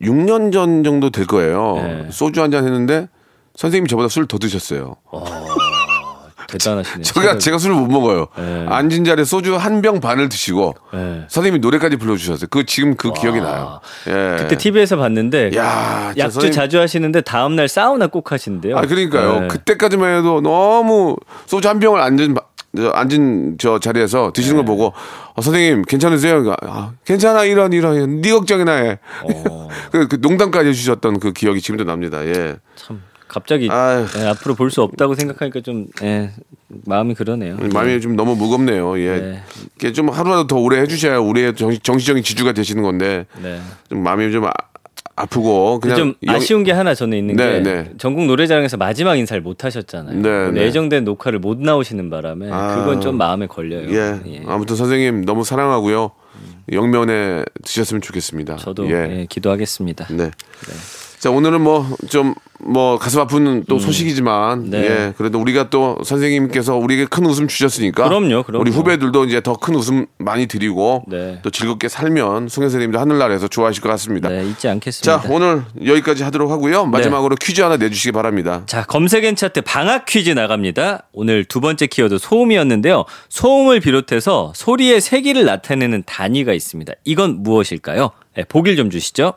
6년 0.00 0.52
전 0.52 0.84
정도 0.84 1.10
될 1.10 1.26
거예요. 1.26 1.74
네. 1.76 2.06
소주 2.10 2.42
한 2.42 2.50
잔 2.50 2.64
했는데 2.64 3.08
선생님이 3.56 3.88
저보다 3.88 4.08
술 4.08 4.26
더 4.26 4.38
드셨어요. 4.38 4.96
대단하시네요. 6.58 7.02
제가 7.02 7.38
제가 7.38 7.58
술을 7.58 7.74
못 7.74 7.86
먹어요. 7.88 8.26
네. 8.36 8.66
앉은 8.68 9.04
자리에 9.04 9.24
소주 9.24 9.56
한 9.56 9.80
병 9.82 10.00
반을 10.00 10.28
드시고 10.28 10.74
네. 10.92 11.24
선생님이 11.28 11.58
노래까지 11.60 11.96
불러주셨어요. 11.96 12.46
그 12.50 12.64
지금 12.66 12.94
그 12.96 13.12
기억이 13.12 13.40
나요. 13.40 13.80
예. 14.06 14.36
그때 14.38 14.56
TV에서 14.56 14.96
봤는데 14.96 15.50
야, 15.56 16.12
저 16.14 16.20
약주 16.20 16.38
선생님- 16.40 16.52
자주 16.54 16.80
하시는데 16.80 17.20
다음 17.22 17.56
날 17.56 17.66
사우나 17.68 18.06
꼭 18.06 18.30
하신대요. 18.32 18.76
아 18.78 18.82
그러니까요. 18.82 19.40
네. 19.40 19.48
그때까지만 19.48 20.18
해도 20.18 20.40
너무 20.40 21.16
소주 21.46 21.68
한 21.68 21.80
병을 21.80 22.00
앉은 22.00 22.36
앉은 22.94 23.56
저 23.58 23.78
자리에서 23.80 24.32
드시는 24.32 24.56
네. 24.56 24.56
걸 24.58 24.64
보고 24.64 24.94
어, 25.34 25.42
선생님 25.42 25.82
괜찮으세요? 25.82 26.42
그러니까, 26.42 26.56
아, 26.66 26.92
괜찮아 27.04 27.44
이런 27.44 27.72
이런 27.72 28.20
네 28.20 28.30
걱정이나 28.32 28.72
해. 28.72 28.98
어. 29.24 29.68
그, 29.92 30.08
그 30.08 30.16
농담까지 30.20 30.68
해주셨던 30.70 31.20
그 31.20 31.32
기억이 31.32 31.60
지금도 31.60 31.84
납니다. 31.84 32.24
예. 32.24 32.56
참 32.76 33.02
갑자기. 33.32 33.66
예, 33.66 34.26
앞으로 34.28 34.54
볼 34.54 34.70
수 34.70 34.82
없다고 34.82 35.14
생각하니까 35.14 35.60
좀 35.60 35.86
예, 36.02 36.30
마음이 36.84 37.14
그러네요. 37.14 37.56
마음이 37.72 38.00
좀 38.00 38.14
너무 38.16 38.36
무겁네요. 38.36 38.98
예. 39.00 39.18
네. 39.20 39.42
이게 39.76 39.92
좀 39.92 40.08
하루라도 40.10 40.46
더 40.46 40.56
오래 40.56 40.80
해주셔야 40.80 41.18
우리의 41.18 41.54
정, 41.56 41.72
정신적인 41.76 42.22
지주가 42.22 42.52
되시는 42.52 42.82
건데 42.82 43.26
네. 43.42 43.60
좀 43.88 44.02
마음이 44.02 44.30
좀 44.32 44.44
아, 44.46 44.50
아프고 45.16 45.78
그냥 45.80 45.96
좀 45.96 46.14
영- 46.26 46.34
아쉬운 46.34 46.64
게 46.64 46.72
하나 46.72 46.94
저는 46.94 47.18
있는 47.18 47.36
네, 47.36 47.52
게 47.54 47.60
네. 47.60 47.90
전국 47.98 48.24
노래자랑에서 48.26 48.76
마지막 48.76 49.16
인사를 49.16 49.40
못 49.42 49.64
하셨잖아요. 49.64 50.20
네, 50.20 50.50
네. 50.52 50.62
예정된 50.62 51.04
녹화를 51.04 51.38
못 51.38 51.58
나오시는 51.58 52.08
바람에 52.10 52.48
아. 52.50 52.76
그건 52.76 53.00
좀 53.00 53.16
마음에 53.18 53.46
걸려요. 53.46 53.90
예. 53.94 54.20
예. 54.26 54.42
아무튼 54.46 54.76
선생님 54.76 55.24
너무 55.24 55.44
사랑하고요. 55.44 56.10
영면에 56.72 57.44
드셨으면 57.64 58.00
좋겠습니다. 58.02 58.56
저도 58.56 58.86
예. 58.90 59.20
예, 59.20 59.26
기도하겠습니다. 59.28 60.06
네. 60.10 60.30
자 61.22 61.30
오늘은 61.30 61.60
뭐 61.62 61.86
좀 62.08 62.34
뭐 62.64 62.96
가슴 62.96 63.20
아픈 63.20 63.64
또 63.68 63.78
소식이지만 63.78 64.66
음. 64.66 64.70
네. 64.70 64.78
예 64.84 65.14
그래도 65.16 65.40
우리가 65.40 65.68
또 65.68 65.98
선생님께서 66.04 66.76
우리에게 66.76 67.06
큰 67.06 67.26
웃음 67.26 67.48
주셨으니까 67.48 68.04
그럼요, 68.08 68.44
그럼요. 68.44 68.60
우리 68.60 68.70
후배들도 68.70 69.24
이제 69.24 69.40
더 69.40 69.56
큰 69.62 69.74
웃음 69.74 70.06
많이 70.18 70.46
드리고 70.46 71.04
네. 71.08 71.38
또 71.42 71.50
즐겁게 71.50 71.88
살면 71.88 72.48
송혜 72.48 72.66
선생님도 72.68 72.98
하늘나라에서 72.98 73.48
좋아하실 73.48 73.82
것 73.82 73.88
같습니다. 73.90 74.28
네, 74.28 74.44
잊지 74.48 74.68
않겠습니다. 74.68 75.22
자 75.22 75.32
오늘 75.32 75.62
여기까지 75.84 76.22
하도록 76.24 76.50
하고요. 76.50 76.86
마지막으로 76.86 77.36
퀴즈 77.36 77.60
하나 77.60 77.76
내주시기 77.76 78.12
바랍니다. 78.12 78.62
자, 78.66 78.84
검색 78.84 79.30
N 79.30 79.36
차트 79.36 79.62
방학 79.62 80.06
퀴즈 80.06 80.30
나갑니다. 80.30 81.08
오늘 81.12 81.44
두 81.44 81.60
번째 81.60 81.86
키워드 81.86 82.18
소음이었는데요. 82.18 83.04
소음을 83.28 83.80
비롯해서 83.80 84.52
소리의 84.54 85.00
세기를 85.00 85.44
나타내는 85.44 86.04
단위가 86.06 86.52
있습니다. 86.52 86.92
이건 87.04 87.42
무엇일까요? 87.42 88.10
네, 88.36 88.44
보길 88.44 88.76
좀 88.76 88.88
주시죠. 88.90 89.34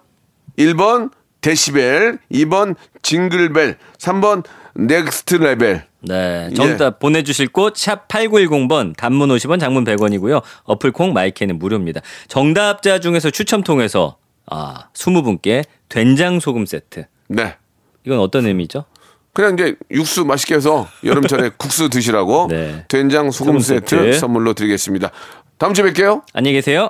1번 0.57 1.09
데시벨, 1.45 2.17
2번 2.31 2.75
징글벨, 3.03 3.77
3번 3.99 4.43
Next 4.73 5.35
Level. 5.35 5.85
네, 6.01 6.47
예. 6.49 6.53
정답 6.55 6.97
보내주실 6.97 7.49
곳 7.49 7.73
샵 7.75 8.07
8910번 8.07 8.97
단문 8.97 9.29
50원 9.29 9.59
장문 9.59 9.83
100원이고요. 9.83 10.41
어플콩 10.63 11.13
마이크는 11.13 11.59
무료입니다. 11.59 12.01
정답자 12.27 12.99
중에서 12.99 13.29
추첨 13.29 13.61
통해서 13.61 14.17
아, 14.47 14.87
20분께 14.93 15.65
된장 15.87 16.39
소금 16.39 16.65
세트. 16.65 17.05
네. 17.27 17.55
이건 18.07 18.19
어떤 18.19 18.47
의미죠? 18.47 18.85
그냥 19.33 19.53
이제 19.53 19.75
육수 19.91 20.25
맛있게 20.25 20.55
해서 20.55 20.87
여름철에 21.03 21.51
국수 21.57 21.89
드시라고 21.89 22.47
네. 22.49 22.85
된장 22.87 23.29
소금 23.29 23.59
소금 23.59 23.59
세트, 23.59 23.95
세트. 23.95 24.19
선물로 24.19 24.53
드리겠습니다. 24.55 25.11
다음 25.59 25.75
주에 25.75 25.85
뵐게요. 25.85 26.23
안녕히 26.33 26.55
계세요. 26.55 26.89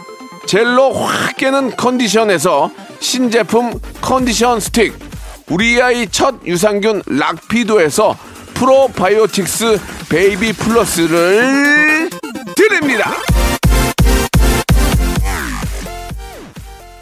젤로 0.45 0.91
확 0.93 1.37
깨는 1.37 1.75
컨디션에서 1.75 2.71
신제품 2.99 3.79
컨디션 4.01 4.59
스틱 4.59 4.93
우리 5.49 5.81
아이 5.81 6.07
첫 6.07 6.35
유산균 6.45 7.03
락피도에서 7.05 8.17
프로바이오틱스 8.53 9.79
베이비 10.09 10.53
플러스를 10.53 12.09
드립니다. 12.55 13.11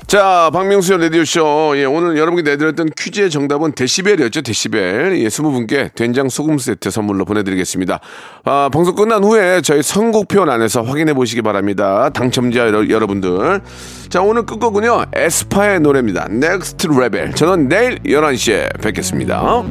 자, 0.09 0.49
박명수의 0.51 1.01
라디오쇼. 1.01 1.73
예, 1.75 1.85
오늘 1.85 2.17
여러분께 2.17 2.41
내드렸던 2.41 2.89
퀴즈의 2.97 3.29
정답은 3.29 3.73
데시벨이었죠, 3.73 4.41
데시벨. 4.41 5.19
예, 5.19 5.27
20분께 5.27 5.93
된장 5.93 6.29
소금 6.29 6.57
세트 6.57 6.89
선물로 6.89 7.25
보내드리겠습니다. 7.25 7.99
아, 8.43 8.69
방송 8.73 8.95
끝난 8.95 9.23
후에 9.23 9.61
저희 9.61 9.83
선곡표 9.83 10.41
안에서 10.49 10.81
확인해 10.81 11.13
보시기 11.13 11.43
바랍니다. 11.43 12.09
당첨자 12.09 12.61
여러, 12.61 12.89
여러분들. 12.89 13.61
자, 14.09 14.23
오늘 14.23 14.47
끝곡은요, 14.47 15.05
에스파의 15.13 15.81
노래입니다. 15.81 16.25
Next 16.31 16.87
Level. 16.89 17.35
저는 17.35 17.69
내일 17.69 17.99
11시에 17.99 18.81
뵙겠습니다. 18.81 19.63